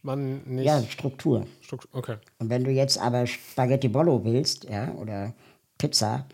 [0.03, 0.65] man nicht.
[0.65, 1.47] Ja, Struktur.
[1.61, 1.97] Struktur.
[1.97, 2.17] Okay.
[2.37, 5.33] Und wenn du jetzt aber Spaghetti Bollo willst, ja, oder
[5.77, 6.25] Pizza,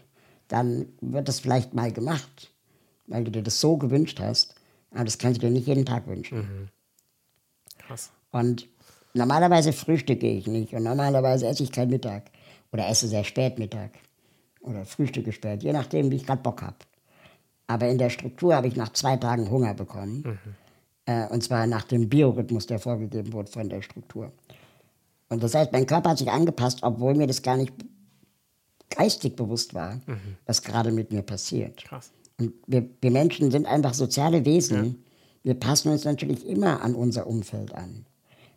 [0.47, 2.51] dann wird das vielleicht mal gemacht,
[3.07, 4.55] weil du dir das so gewünscht hast.
[4.91, 6.37] Aber das kannst du dir nicht jeden Tag wünschen.
[6.37, 6.67] Mhm.
[7.79, 8.11] Krass.
[8.31, 8.67] Und
[9.13, 12.31] normalerweise frühstücke ich nicht und normalerweise esse ich kein Mittag
[12.71, 13.91] oder esse sehr spät Mittag
[14.61, 16.77] oder Frühstück gesperrt, je nachdem, wie ich gerade Bock habe.
[17.67, 20.23] Aber in der Struktur habe ich nach zwei Tagen Hunger bekommen.
[20.25, 20.55] Mhm.
[21.05, 24.31] Äh, und zwar nach dem Biorhythmus, der vorgegeben wurde von der Struktur.
[25.29, 27.73] Und das heißt, mein Körper hat sich angepasst, obwohl mir das gar nicht
[28.89, 30.37] geistig bewusst war, mhm.
[30.45, 31.83] was gerade mit mir passiert.
[31.83, 32.11] Krass.
[32.39, 34.85] Und wir, wir, Menschen sind einfach soziale Wesen.
[34.85, 34.93] Ja.
[35.43, 38.05] Wir passen uns natürlich immer an unser Umfeld an.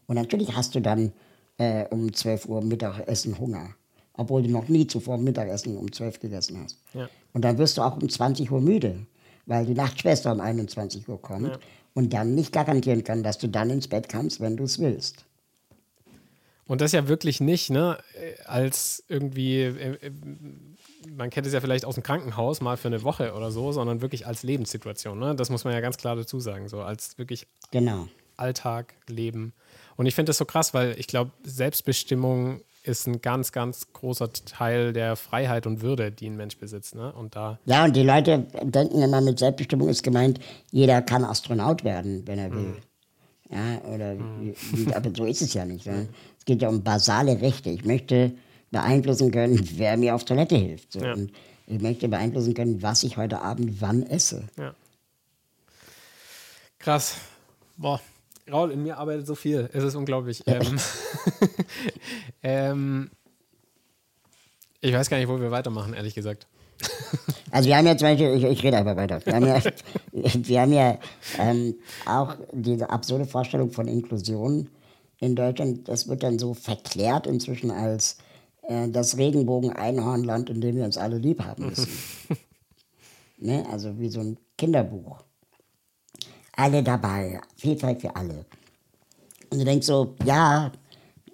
[0.06, 1.12] Und natürlich hast du dann
[1.58, 3.74] äh, um 12 Uhr Mittagessen Hunger
[4.18, 6.76] obwohl du noch nie zuvor Mittagessen um 12 gegessen hast.
[6.92, 7.08] Ja.
[7.32, 9.06] Und dann wirst du auch um 20 Uhr müde,
[9.46, 11.58] weil die Nachtschwester um 21 Uhr kommt ja.
[11.94, 15.24] und dann nicht garantieren kann, dass du dann ins Bett kannst, wenn du es willst.
[16.68, 17.98] Und das ja wirklich nicht, ne,
[18.44, 20.11] als irgendwie, äh, äh,
[21.11, 24.02] man kennt es ja vielleicht aus dem Krankenhaus mal für eine Woche oder so, sondern
[24.02, 25.18] wirklich als Lebenssituation.
[25.18, 25.35] Ne?
[25.35, 28.07] Das muss man ja ganz klar dazu sagen, so als wirklich genau.
[28.37, 29.54] Alltag, Leben.
[29.96, 34.31] Und ich finde das so krass, weil ich glaube, Selbstbestimmung ist ein ganz, ganz großer
[34.33, 36.94] Teil der Freiheit und Würde, die ein Mensch besitzt.
[36.94, 37.12] Ne?
[37.12, 40.38] Und da ja, und die Leute denken immer, mit Selbstbestimmung ist gemeint,
[40.70, 42.61] jeder kann Astronaut werden, wenn er will.
[42.61, 42.76] Mhm.
[43.50, 44.54] Ja, oder, mhm.
[44.94, 45.87] aber so ist es ja nicht.
[45.87, 46.09] Ne?
[46.48, 47.68] Es geht ja um basale Rechte.
[47.68, 48.32] Ich möchte
[48.70, 50.94] beeinflussen können, wer mir auf Toilette hilft.
[50.94, 51.00] So.
[51.00, 51.12] Ja.
[51.12, 51.30] Und
[51.66, 54.44] ich möchte beeinflussen können, was ich heute Abend wann esse.
[54.56, 54.74] Ja.
[56.78, 57.16] Krass.
[57.76, 58.00] Boah,
[58.50, 59.68] Raul, in mir arbeitet so viel.
[59.74, 60.42] Es ist unglaublich.
[60.46, 60.80] ähm,
[62.42, 63.11] ähm,
[64.80, 66.46] ich weiß gar nicht, wo wir weitermachen, ehrlich gesagt.
[67.50, 69.24] Also wir haben ja zum Beispiel, ich, ich rede einfach weiter.
[69.24, 69.62] Wir haben ja,
[70.12, 70.98] wir haben ja
[71.38, 74.68] ähm, auch diese absurde Vorstellung von Inklusion
[75.20, 75.88] in Deutschland.
[75.88, 78.18] Das wird dann so verklärt inzwischen als
[78.62, 81.88] äh, das Regenbogen-Einhornland, in dem wir uns alle lieb haben müssen.
[83.38, 83.66] ne?
[83.70, 85.18] Also wie so ein Kinderbuch.
[86.52, 88.44] Alle dabei, Vielfalt für alle.
[89.50, 90.72] Und du denkst so, ja,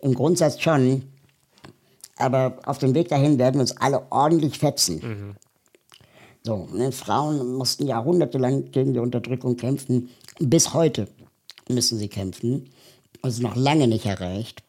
[0.03, 1.03] im Grundsatz schon,
[2.17, 5.01] aber auf dem Weg dahin werden wir uns alle ordentlich fetzen.
[5.03, 5.37] Mhm.
[6.43, 6.93] So, ne?
[6.93, 10.11] Frauen mussten jahrhundertelang gegen die Unterdrückung kämpfen.
[10.39, 11.09] Bis heute
[11.69, 12.69] müssen sie kämpfen.
[13.23, 14.63] Ist noch lange nicht erreicht.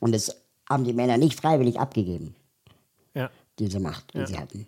[0.00, 0.36] Und es
[0.68, 2.34] haben die Männer nicht freiwillig abgegeben.
[3.14, 3.30] Ja.
[3.58, 4.26] Diese Macht, die ja.
[4.26, 4.66] sie hatten.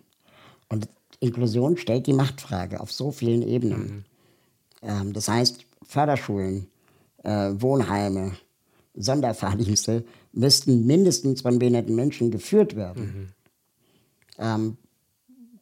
[0.69, 0.87] Und
[1.19, 3.81] Inklusion stellt die Machtfrage auf so vielen Ebenen.
[3.81, 4.05] Mhm.
[4.81, 6.67] Ähm, das heißt, Förderschulen,
[7.23, 8.33] äh, Wohnheime,
[8.95, 13.03] Sonderfahrdienste müssten mindestens von behinderten Menschen geführt werden.
[13.03, 13.27] Mhm.
[14.37, 14.77] Ähm,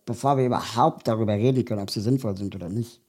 [0.05, 2.99] bevor wir überhaupt darüber reden können, ob sie sinnvoll sind oder nicht.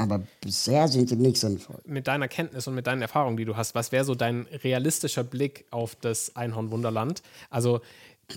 [0.00, 1.78] Aber bisher sind sie nicht sinnvoll.
[1.84, 5.24] Mit deiner Kenntnis und mit deinen Erfahrungen, die du hast, was wäre so dein realistischer
[5.24, 7.22] Blick auf das Einhornwunderland?
[7.50, 7.82] Also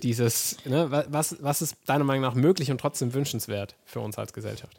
[0.02, 4.34] dieses, ne, was, was ist deiner Meinung nach möglich und trotzdem wünschenswert für uns als
[4.34, 4.76] Gesellschaft?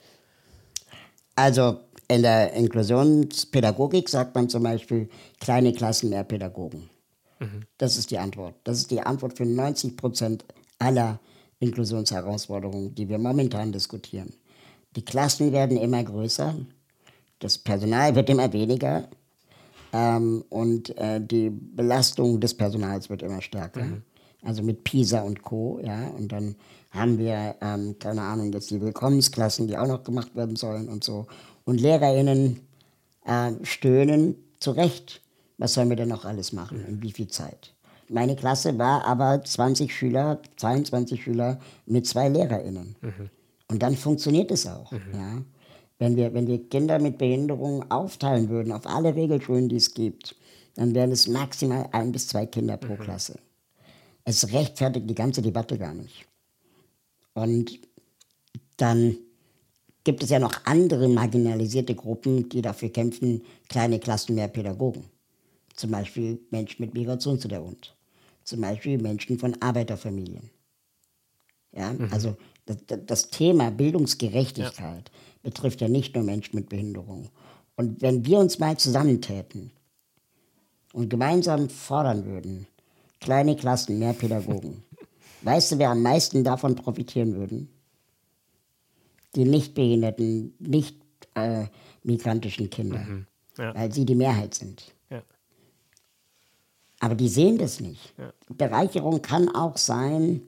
[1.35, 6.89] Also in der Inklusionspädagogik sagt man zum Beispiel kleine Klassen, mehr Pädagogen.
[7.39, 7.63] Mhm.
[7.79, 8.53] Das ist die Antwort.
[8.63, 10.45] Das ist die Antwort für 90 Prozent
[10.77, 11.19] aller
[11.59, 14.33] Inklusionsherausforderungen, die wir momentan diskutieren.
[14.95, 16.55] Die Klassen werden immer größer
[17.45, 19.07] das Personal wird immer weniger
[19.93, 23.83] ähm, und äh, die Belastung des Personals wird immer stärker.
[23.83, 24.01] Mhm.
[24.43, 25.79] Also mit PISA und Co.
[25.83, 26.55] Ja, und dann
[26.89, 31.03] haben wir, ähm, keine Ahnung, jetzt die Willkommensklassen, die auch noch gemacht werden sollen und
[31.03, 31.27] so.
[31.65, 32.61] Und LehrerInnen
[33.25, 35.21] äh, stöhnen zu Recht.
[35.59, 36.83] Was sollen wir denn noch alles machen?
[36.87, 37.73] In wie viel Zeit?
[38.09, 42.95] Meine Klasse war aber 20 Schüler, 22 Schüler mit zwei LehrerInnen.
[43.01, 43.29] Mhm.
[43.67, 44.91] Und dann funktioniert es auch.
[44.91, 44.99] Mhm.
[45.13, 45.41] Ja.
[45.97, 50.35] Wenn wir, wenn wir Kinder mit Behinderungen aufteilen würden auf alle Regelschulen, die es gibt,
[50.75, 52.99] dann wären es maximal ein bis zwei Kinder pro mhm.
[52.99, 53.39] Klasse.
[54.25, 56.25] Es rechtfertigt die ganze Debatte gar nicht.
[57.33, 57.79] Und
[58.77, 59.17] dann
[60.03, 65.05] gibt es ja noch andere marginalisierte Gruppen, die dafür kämpfen, kleine Klassen, mehr Pädagogen.
[65.75, 67.95] Zum Beispiel Menschen mit Migrationshintergrund.
[68.43, 70.49] Zum Beispiel Menschen von Arbeiterfamilien.
[71.71, 72.07] Ja, mhm.
[72.11, 77.29] also das, das, Thema Bildungsgerechtigkeit ja betrifft ja nicht nur Menschen mit Behinderung.
[77.77, 79.71] Und wenn wir uns mal zusammentäten
[80.91, 82.67] und gemeinsam fordern würden,
[83.21, 84.83] kleine Klassen, mehr Pädagogen,
[85.43, 87.69] weißt du, wer am meisten davon profitieren würden?
[89.35, 90.97] Die nicht behinderten, nicht
[91.35, 91.65] äh,
[92.03, 93.27] migrantischen Kinder, mhm.
[93.57, 93.75] ja.
[93.75, 94.95] weil sie die Mehrheit sind.
[95.11, 95.21] Ja.
[96.99, 98.13] Aber die sehen das nicht.
[98.17, 98.33] Ja.
[98.49, 100.41] Bereicherung kann auch sein,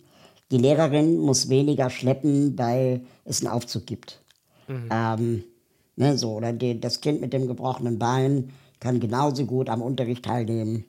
[0.49, 4.23] die Lehrerin muss weniger schleppen, weil es einen Aufzug gibt.
[4.67, 4.89] Mhm.
[4.91, 5.43] Ähm,
[5.95, 10.25] ne, so, oder die, das Kind mit dem gebrochenen Bein kann genauso gut am Unterricht
[10.25, 10.85] teilnehmen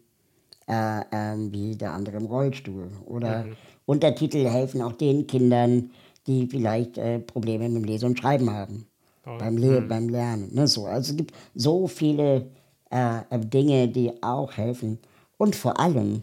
[0.68, 2.90] äh, äh, wie der andere im Rollstuhl.
[3.06, 3.56] Oder mhm.
[3.86, 5.90] Untertitel helfen auch den Kindern,
[6.26, 8.86] die vielleicht äh, Probleme mit dem Lesen und Schreiben haben.
[9.26, 9.38] Oh.
[9.38, 9.88] Beim, Le mhm.
[9.88, 10.54] beim Lernen.
[10.54, 10.86] Ne, so.
[10.86, 12.50] Also es gibt so viele
[12.90, 14.98] äh, äh, Dinge, die auch helfen.
[15.38, 16.22] Und vor allem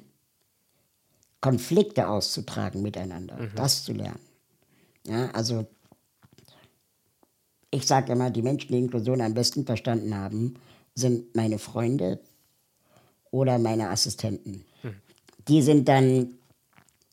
[1.42, 3.52] Konflikte auszutragen miteinander, mhm.
[3.56, 4.20] das zu lernen.
[5.08, 5.66] Ja, also
[7.72, 10.56] ich sage immer, die Menschen, die Inklusion am besten verstanden haben,
[10.94, 12.20] sind meine Freunde
[13.32, 14.66] oder meine Assistenten.
[14.82, 14.96] Hm.
[15.48, 16.36] Die sind dann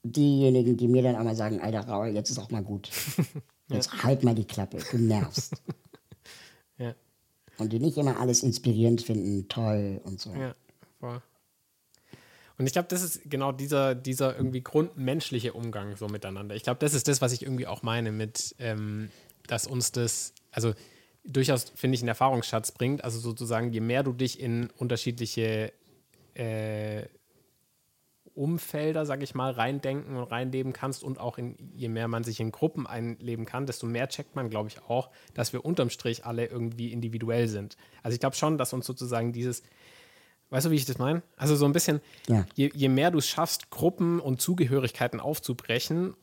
[0.02, 2.90] diejenigen, die mir dann auch mal sagen, alter Raul, jetzt ist auch mal gut.
[3.68, 4.02] Jetzt ja.
[4.02, 5.54] halt mal die Klappe, du nervst.
[6.78, 6.94] ja.
[7.56, 10.34] Und die nicht immer alles inspirierend finden, toll und so.
[10.34, 10.54] Ja,
[11.00, 11.22] voll.
[12.58, 16.54] Und ich glaube, das ist genau dieser, dieser irgendwie grundmenschliche Umgang so miteinander.
[16.54, 19.10] Ich glaube, das ist das, was ich irgendwie auch meine mit, ähm,
[19.46, 20.74] dass uns das also
[21.24, 23.04] durchaus, finde ich, einen Erfahrungsschatz bringt.
[23.04, 25.72] Also sozusagen, je mehr du dich in unterschiedliche
[26.34, 27.04] äh,
[28.34, 32.40] Umfelder, sag ich mal, reindenken und reinleben kannst und auch in, je mehr man sich
[32.40, 36.24] in Gruppen einleben kann, desto mehr checkt man, glaube ich, auch, dass wir unterm Strich
[36.24, 37.76] alle irgendwie individuell sind.
[38.02, 39.62] Also ich glaube schon, dass uns sozusagen dieses,
[40.48, 41.22] weißt du, wie ich das meine?
[41.36, 42.46] Also so ein bisschen, ja.
[42.54, 46.14] je, je mehr du es schaffst, Gruppen und Zugehörigkeiten aufzubrechen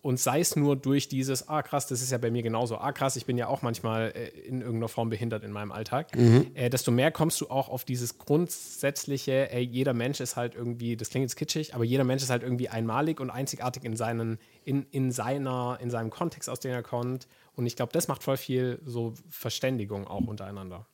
[0.00, 2.92] und sei es nur durch dieses, ah krass, das ist ja bei mir genauso, ah
[2.92, 6.52] krass, ich bin ja auch manchmal äh, in irgendeiner Form behindert in meinem Alltag, mhm.
[6.54, 10.96] äh, desto mehr kommst du auch auf dieses grundsätzliche, ey, jeder Mensch ist halt irgendwie,
[10.96, 14.38] das klingt jetzt kitschig, aber jeder Mensch ist halt irgendwie einmalig und einzigartig in, seinen,
[14.64, 17.26] in, in, seiner, in seinem Kontext, aus dem er kommt.
[17.56, 20.86] Und ich glaube, das macht voll viel so Verständigung auch untereinander.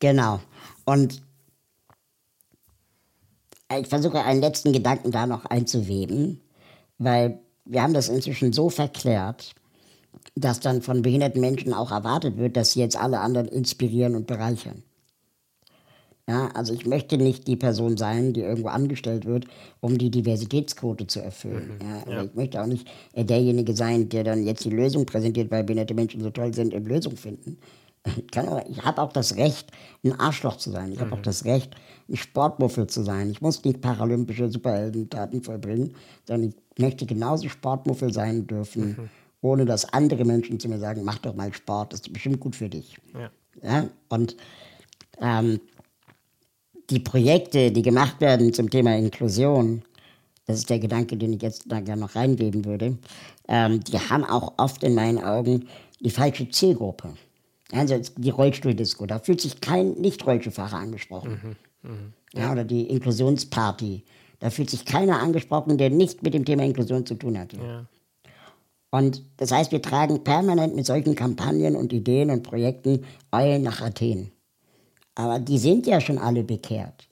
[0.00, 0.40] Genau.
[0.84, 1.22] Und
[3.78, 6.40] ich versuche einen letzten Gedanken da noch einzuweben,
[6.98, 9.54] weil wir haben das inzwischen so verklärt,
[10.34, 14.26] dass dann von behinderten Menschen auch erwartet wird, dass sie jetzt alle anderen inspirieren und
[14.26, 14.82] bereichern.
[16.28, 19.46] Ja, also ich möchte nicht die Person sein, die irgendwo angestellt wird,
[19.80, 21.78] um die Diversitätsquote zu erfüllen.
[21.80, 21.88] Mhm.
[21.88, 22.24] Ja, ja.
[22.24, 26.22] Ich möchte auch nicht derjenige sein, der dann jetzt die Lösung präsentiert, weil behinderte Menschen
[26.22, 27.58] so toll sind und Lösung finden.
[28.16, 28.36] Ich,
[28.68, 29.70] ich habe auch das Recht,
[30.04, 30.90] ein Arschloch zu sein.
[30.90, 31.12] Ich habe mhm.
[31.14, 31.76] auch das Recht,
[32.08, 33.30] ein Sportmuffel zu sein.
[33.30, 35.94] Ich muss nicht paralympische Superheldentaten vollbringen,
[36.26, 39.10] sondern ich möchte genauso Sportmuffel sein dürfen, mhm.
[39.40, 42.56] ohne dass andere Menschen zu mir sagen, mach doch mal Sport, das ist bestimmt gut
[42.56, 42.98] für dich.
[43.14, 43.30] Ja.
[43.62, 43.88] ja?
[44.08, 44.36] Und
[45.20, 45.60] ähm,
[46.90, 49.82] die Projekte, die gemacht werden zum Thema Inklusion,
[50.46, 52.98] das ist der Gedanke, den ich jetzt da gerne noch reinweben würde,
[53.48, 55.68] ähm, die haben auch oft in meinen Augen
[56.00, 57.14] die falsche Zielgruppe.
[57.72, 61.56] Also die Rollstuhldisco, da fühlt sich kein Nicht-Rollstuhlfahrer angesprochen.
[61.82, 61.98] Mhm, mh,
[62.34, 62.40] ja.
[62.40, 62.52] ja.
[62.52, 64.04] oder die Inklusionsparty.
[64.38, 67.52] Da fühlt sich keiner angesprochen, der nicht mit dem Thema Inklusion zu tun hat.
[67.52, 67.86] Ja.
[68.90, 73.80] Und das heißt, wir tragen permanent mit solchen Kampagnen und Ideen und Projekten Eulen nach
[73.80, 74.32] Athen.
[75.14, 77.08] Aber die sind ja schon alle bekehrt.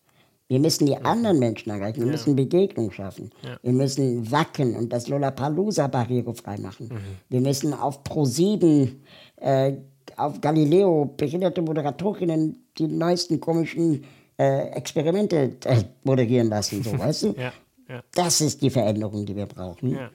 [0.49, 2.01] Wir müssen die anderen Menschen erreichen.
[2.01, 2.12] Wir ja.
[2.12, 3.31] müssen Begegnung schaffen.
[3.42, 3.57] Ja.
[3.62, 6.88] Wir müssen Wacken und das Lollapalooza barrierefrei machen.
[6.88, 6.99] Mhm.
[7.29, 8.96] Wir müssen auf Pro7
[9.37, 9.75] äh,
[10.16, 14.05] auf Galileo behinderte Moderatorinnen die neuesten komischen
[14.38, 17.35] äh, Experimente äh, moderieren lassen, so weißt du?
[17.37, 17.53] Ja,
[17.88, 18.03] ja.
[18.14, 19.92] Das ist die Veränderung, die wir brauchen.
[19.92, 20.11] Ja.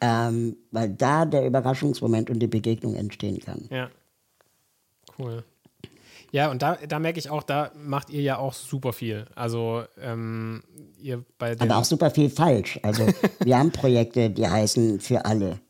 [0.00, 3.66] Ähm, weil da der Überraschungsmoment und die Begegnung entstehen kann.
[3.70, 3.88] Ja.
[5.18, 5.44] Cool.
[6.32, 9.24] Ja, und da, da merke ich auch, da macht ihr ja auch super viel.
[9.34, 10.62] Also ähm,
[10.98, 12.78] ihr bei Aber auch super viel falsch.
[12.82, 13.06] Also
[13.40, 15.60] wir haben Projekte, die heißen für alle.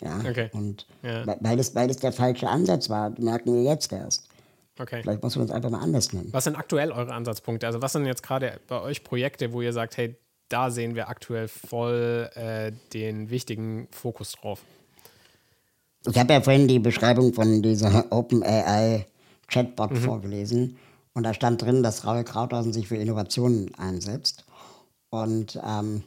[0.00, 0.18] Ja.
[0.28, 0.48] Okay.
[0.52, 1.24] Und ja.
[1.40, 4.28] Weil, es, weil es der falsche Ansatz war, merken wir jetzt erst.
[4.78, 5.02] Okay.
[5.02, 6.28] Vielleicht muss man es einfach mal anders nennen.
[6.32, 7.66] Was sind aktuell eure Ansatzpunkte?
[7.66, 10.16] Also, was sind jetzt gerade bei euch Projekte, wo ihr sagt, hey,
[10.48, 14.62] da sehen wir aktuell voll äh, den wichtigen Fokus drauf?
[16.06, 19.06] Ich habe ja vorhin die Beschreibung von dieser OpenAI
[19.48, 19.96] Chatbot mhm.
[19.96, 20.76] vorgelesen.
[21.12, 24.44] Und da stand drin, dass Raul Krauthausen sich für Innovationen einsetzt.
[25.10, 26.04] Und ähm,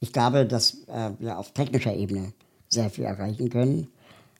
[0.00, 2.32] ich glaube, dass äh, wir auf technischer Ebene
[2.70, 3.88] sehr viel erreichen können,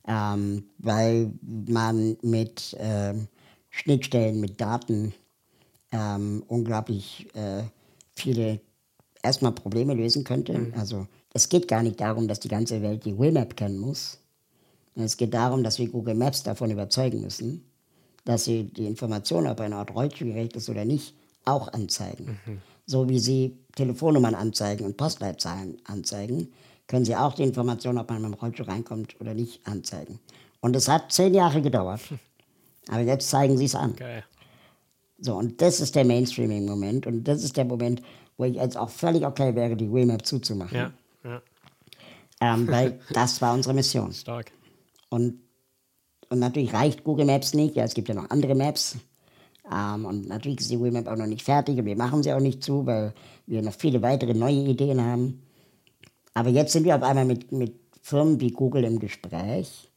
[0.07, 3.29] ähm, weil man mit ähm,
[3.69, 5.13] Schnittstellen, mit Daten
[5.93, 7.65] ähm, unglaublich äh,
[8.15, 8.61] viele
[9.23, 10.57] erstmal Probleme lösen könnte.
[10.57, 10.75] Mhm.
[10.77, 14.19] Also es geht gar nicht darum, dass die ganze Welt die Willmap kennen muss.
[14.95, 17.65] Es geht darum, dass wir Google Maps davon überzeugen müssen,
[18.25, 21.15] dass sie die Information, ob ein Ort rollstuhlgerecht ist oder nicht,
[21.45, 22.39] auch anzeigen.
[22.45, 22.59] Mhm.
[22.87, 26.49] So wie sie Telefonnummern anzeigen und Postleitzahlen anzeigen,
[26.91, 30.19] können Sie auch die Information, ob man mit dem Rollstuhl reinkommt oder nicht, anzeigen.
[30.61, 32.01] Und es hat zehn Jahre gedauert.
[32.89, 33.95] Aber jetzt zeigen Sie es an.
[33.95, 34.25] Geil.
[35.21, 37.07] So, und das ist der Mainstreaming-Moment.
[37.07, 38.03] Und das ist der Moment,
[38.37, 40.77] wo ich jetzt auch völlig okay wäre, die Wheelmap zuzumachen.
[40.77, 41.43] Ja, ja.
[42.41, 44.13] Ähm, weil das war unsere Mission.
[44.13, 44.51] Stark.
[45.11, 45.39] Und,
[46.29, 47.77] und natürlich reicht Google Maps nicht.
[47.77, 48.97] Ja, es gibt ja noch andere Maps.
[49.73, 52.41] Ähm, und natürlich ist die Wheelmap auch noch nicht fertig und wir machen sie auch
[52.41, 53.15] nicht zu, weil
[53.47, 55.41] wir noch viele weitere neue Ideen haben.
[56.35, 59.91] Aber jetzt sind wir auf einmal mit, mit Firmen wie Google im Gespräch.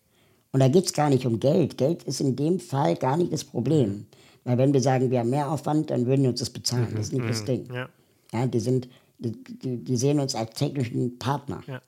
[0.51, 1.77] Und da geht es gar nicht um Geld.
[1.77, 4.05] Geld ist in dem Fall gar nicht das Problem.
[4.43, 6.89] Weil wenn wir sagen, wir haben mehr Aufwand, dann würden wir uns das bezahlen.
[6.91, 7.45] Das ist nicht das mhm.
[7.45, 7.73] Ding.
[7.73, 7.89] Ja.
[8.33, 11.61] ja die, sind, die, die, die, sehen uns als technischen Partner.
[11.65, 11.81] Ja.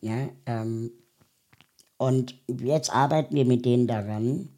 [0.00, 0.92] ja ähm,
[1.96, 4.48] und jetzt arbeiten wir mit denen daran,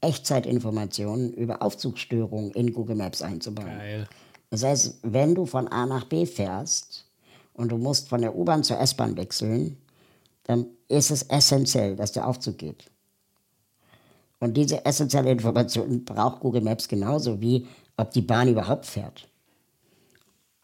[0.00, 3.78] Echtzeitinformationen über Aufzugsstörungen in Google Maps einzubauen.
[3.78, 4.08] Geil.
[4.50, 7.06] Das heißt, wenn du von A nach B fährst,
[7.54, 9.76] und du musst von der U-Bahn zur S-Bahn wechseln,
[10.44, 12.90] dann ist es essentiell, dass der Aufzug geht.
[14.40, 19.28] Und diese essentielle Information braucht Google Maps genauso wie, ob die Bahn überhaupt fährt.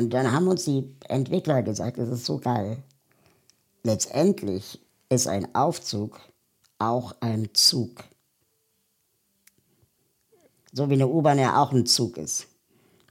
[0.01, 2.83] Und dann haben uns die Entwickler gesagt, das ist so geil.
[3.85, 6.21] Letztendlich ist ein Aufzug
[6.79, 8.05] auch ein Zug.
[10.73, 12.47] So wie eine U-Bahn ja auch ein Zug ist.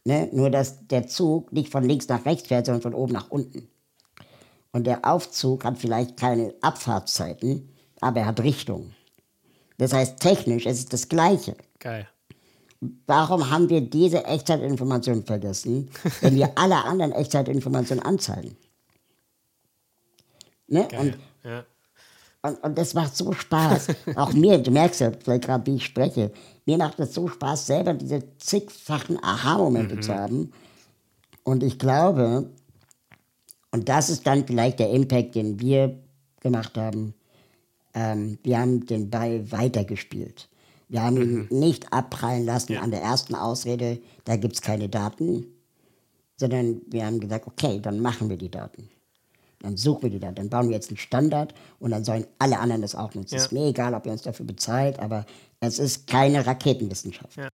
[0.08, 0.30] Ne?
[0.32, 3.68] Nur, dass der Zug nicht von links nach rechts fährt, sondern von oben nach unten.
[4.72, 8.94] Und der Aufzug hat vielleicht keine Abfahrtszeiten, aber er hat Richtung.
[9.78, 11.58] Das heißt, technisch ist es das Gleiche.
[11.80, 12.08] Geil.
[13.06, 15.90] Warum haben wir diese Echtzeitinformation vergessen,
[16.22, 18.56] wenn wir alle anderen Echtzeitinformationen anzeigen?
[20.68, 20.88] Ne?
[20.90, 21.00] Geil.
[21.02, 21.66] Und, ja.
[22.44, 23.88] Und, und das macht so Spaß.
[24.16, 26.32] Auch mir, du merkst ja vielleicht gerade, wie ich spreche,
[26.66, 30.02] mir macht es so Spaß, selber diese zigfachen Aha-Momente Mhm.
[30.02, 30.52] zu haben.
[31.44, 32.50] Und ich glaube,
[33.72, 35.98] und das ist dann vielleicht der Impact, den wir
[36.42, 37.14] gemacht haben,
[37.94, 40.50] ähm, wir haben den Ball weitergespielt.
[40.90, 41.60] Wir haben ihn Mhm.
[41.60, 45.46] nicht abprallen lassen an der ersten Ausrede, da gibt es keine Daten,
[46.38, 48.90] sondern wir haben gesagt, okay, dann machen wir die Daten.
[49.60, 52.60] Dann suchen wir die Daten, dann bauen wir jetzt einen Standard und dann sollen alle
[52.60, 53.36] anderen das auch nutzen.
[53.36, 53.42] Ja.
[53.42, 55.26] Ist mir egal, ob ihr uns dafür bezahlt, aber
[55.60, 57.38] es ist keine Raketenwissenschaft.
[57.38, 57.50] Ja.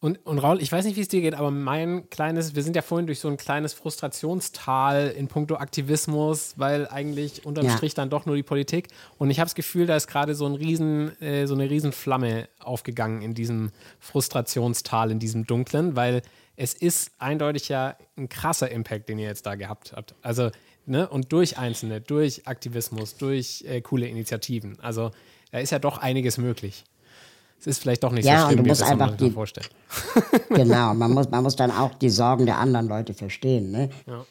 [0.00, 2.76] Und, und Raul, ich weiß nicht, wie es dir geht, aber mein kleines, wir sind
[2.76, 7.76] ja vorhin durch so ein kleines Frustrationstal in puncto Aktivismus, weil eigentlich unterm Ja.
[7.76, 8.88] Strich dann doch nur die Politik.
[9.18, 12.48] Und ich habe das Gefühl, da ist gerade so ein riesen, äh, so eine Riesenflamme
[12.60, 16.22] aufgegangen in diesem Frustrationstal, in diesem Dunklen, weil
[16.54, 20.14] es ist eindeutig ja ein krasser Impact, den ihr jetzt da gehabt habt.
[20.22, 20.50] Also,
[20.88, 24.78] ne, und durch Einzelne, durch Aktivismus, durch äh, coole Initiativen.
[24.80, 25.10] Also,
[25.52, 26.84] da ist ja doch einiges möglich.
[27.60, 29.30] Es ist vielleicht doch nicht Ja, so und schlimm, du wie musst das einfach die-
[29.30, 29.70] vorstellt.
[30.50, 33.70] Genau, man muss, man muss dann auch die Sorgen der anderen Leute verstehen.
[33.70, 33.90] Ne?
[34.06, 34.24] Ja,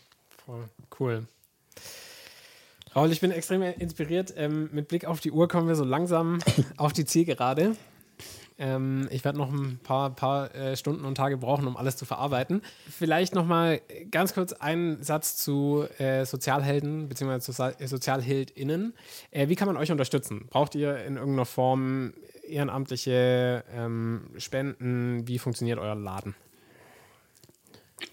[0.45, 0.65] voll
[0.99, 1.27] cool.
[2.95, 4.33] Raul, ich bin extrem inspiriert.
[4.37, 6.39] Ähm, mit Blick auf die Uhr kommen wir so langsam
[6.77, 7.75] auf die Zielgerade.
[8.59, 12.05] Ähm, ich werde noch ein paar, paar äh, Stunden und Tage brauchen, um alles zu
[12.05, 12.61] verarbeiten.
[12.89, 17.39] Vielleicht noch mal ganz kurz einen Satz zu äh, Sozialhelden bzw.
[17.39, 18.93] Sozial SozialheldInnen.
[19.31, 20.47] Äh, wie kann man euch unterstützen?
[20.49, 22.13] Braucht ihr in irgendeiner Form
[22.47, 25.27] ehrenamtliche ähm, Spenden?
[25.27, 26.35] Wie funktioniert euer Laden?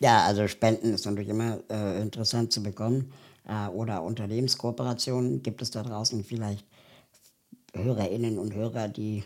[0.01, 3.13] Ja, also Spenden ist natürlich immer äh, interessant zu bekommen.
[3.47, 6.67] Äh, oder Unternehmenskooperationen gibt es da draußen vielleicht
[7.75, 9.25] HörerInnen und Hörer, die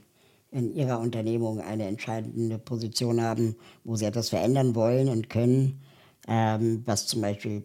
[0.51, 5.81] in ihrer Unternehmung eine entscheidende Position haben, wo sie etwas verändern wollen und können,
[6.27, 7.65] ähm, was zum Beispiel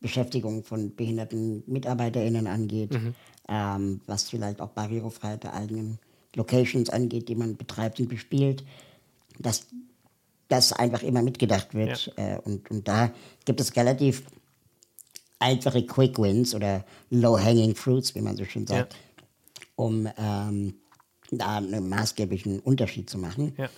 [0.00, 2.92] Beschäftigung von behinderten MitarbeiterInnen angeht,
[3.48, 5.98] ähm, was vielleicht auch Barrierefreiheit der eigenen
[6.34, 8.64] Locations angeht, die man betreibt und bespielt.
[9.38, 9.66] Das
[10.52, 12.12] dass einfach immer mitgedacht wird.
[12.16, 13.10] Äh, und, und da
[13.46, 14.22] gibt es relativ
[15.38, 18.94] einfache Quick Wins oder Low-Hanging Fruits, wie man so schön sagt,
[19.76, 20.74] um ähm,
[21.38, 23.54] da einen maßgeblichen Unterschied zu machen.
[23.56, 23.68] Ja.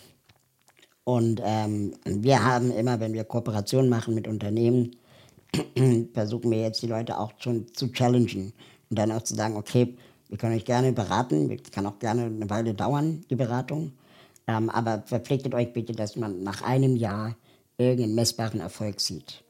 [1.04, 4.96] Und ähm, wir haben immer, wenn wir Kooperationen machen mit Unternehmen,
[6.14, 8.52] versuchen wir jetzt die Leute auch schon zu challengen
[8.90, 9.96] und dann auch zu sagen, okay,
[10.28, 13.92] wir können euch gerne beraten, es kann auch gerne eine Weile dauern, die Beratung,
[14.46, 17.36] ähm, aber verpflichtet euch bitte, dass man nach einem Jahr
[17.76, 19.44] irgendeinen messbaren Erfolg sieht.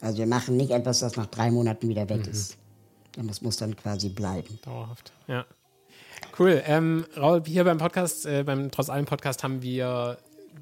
[0.00, 2.56] Also wir machen nicht etwas, das nach drei Monaten wieder weg ist.
[3.16, 4.58] Und das muss dann quasi bleiben.
[4.62, 5.44] Dauerhaft, ja.
[6.38, 6.62] Cool.
[6.66, 10.18] Ähm, Raul, hier beim Podcast, äh, beim Trotz allem Podcast haben wir,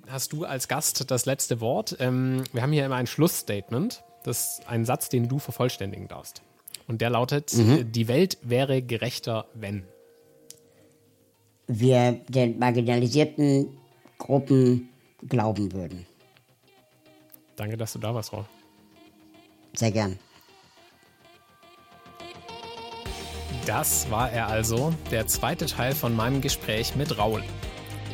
[0.09, 1.97] hast du als Gast das letzte Wort.
[2.01, 4.03] Ähm, wir haben hier immer ein Schlussstatement.
[4.25, 6.43] Das ist ein Satz, den du vervollständigen darfst.
[6.89, 9.85] Und der lautet, äh, die Welt wäre gerechter, wenn.
[11.67, 13.77] Wir den marginalisierten
[14.19, 14.89] Gruppen
[15.27, 16.07] glauben würden.
[17.57, 18.45] Danke, dass du da warst, Raul.
[19.75, 20.19] Sehr gern.
[23.67, 27.43] Das war er also, der zweite Teil von meinem Gespräch mit Raul.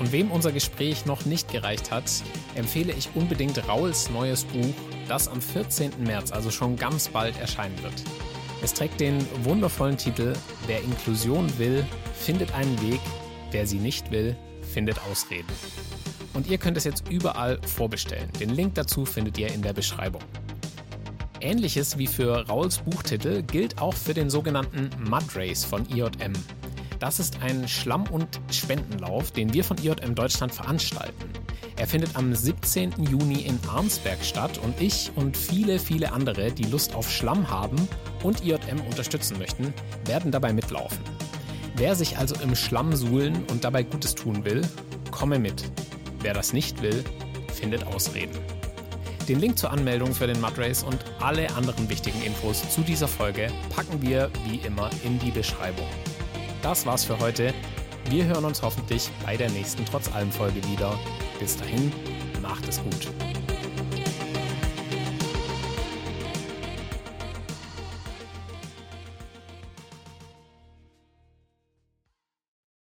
[0.00, 2.10] Und wem unser Gespräch noch nicht gereicht hat,
[2.54, 4.74] empfehle ich unbedingt Rauls neues Buch,
[5.08, 5.92] das am 14.
[6.04, 7.92] März, also schon ganz bald, erscheinen wird.
[8.62, 10.32] Es trägt den wundervollen Titel
[10.66, 11.84] Wer Inklusion will,
[12.14, 13.00] findet einen Weg,
[13.50, 14.34] wer sie nicht will,
[14.72, 15.52] findet Ausreden.
[16.32, 18.30] Und ihr könnt es jetzt überall vorbestellen.
[18.40, 20.22] Den Link dazu findet ihr in der Beschreibung.
[21.42, 26.32] Ähnliches wie für Rauls Buchtitel gilt auch für den sogenannten Mud Race von IJM.
[26.98, 31.28] Das ist ein Schlamm- und Spendenlauf, den wir von IJM Deutschland veranstalten.
[31.76, 32.92] Er findet am 17.
[33.10, 37.88] Juni in Arnsberg statt und ich und viele, viele andere, die Lust auf Schlamm haben
[38.22, 39.74] und IJM unterstützen möchten,
[40.04, 41.02] werden dabei mitlaufen.
[41.74, 44.62] Wer sich also im Schlamm suhlen und dabei Gutes tun will,
[45.10, 45.64] komme mit.
[46.20, 47.02] Wer das nicht will,
[47.52, 48.38] findet Ausreden.
[49.28, 53.06] Den Link zur Anmeldung für den Mud Race und alle anderen wichtigen Infos zu dieser
[53.06, 55.86] Folge packen wir wie immer in die Beschreibung.
[56.60, 57.54] Das war's für heute.
[58.10, 60.98] Wir hören uns hoffentlich bei der nächsten Trotz allem Folge wieder.
[61.38, 61.92] Bis dahin,
[62.42, 63.41] macht es gut.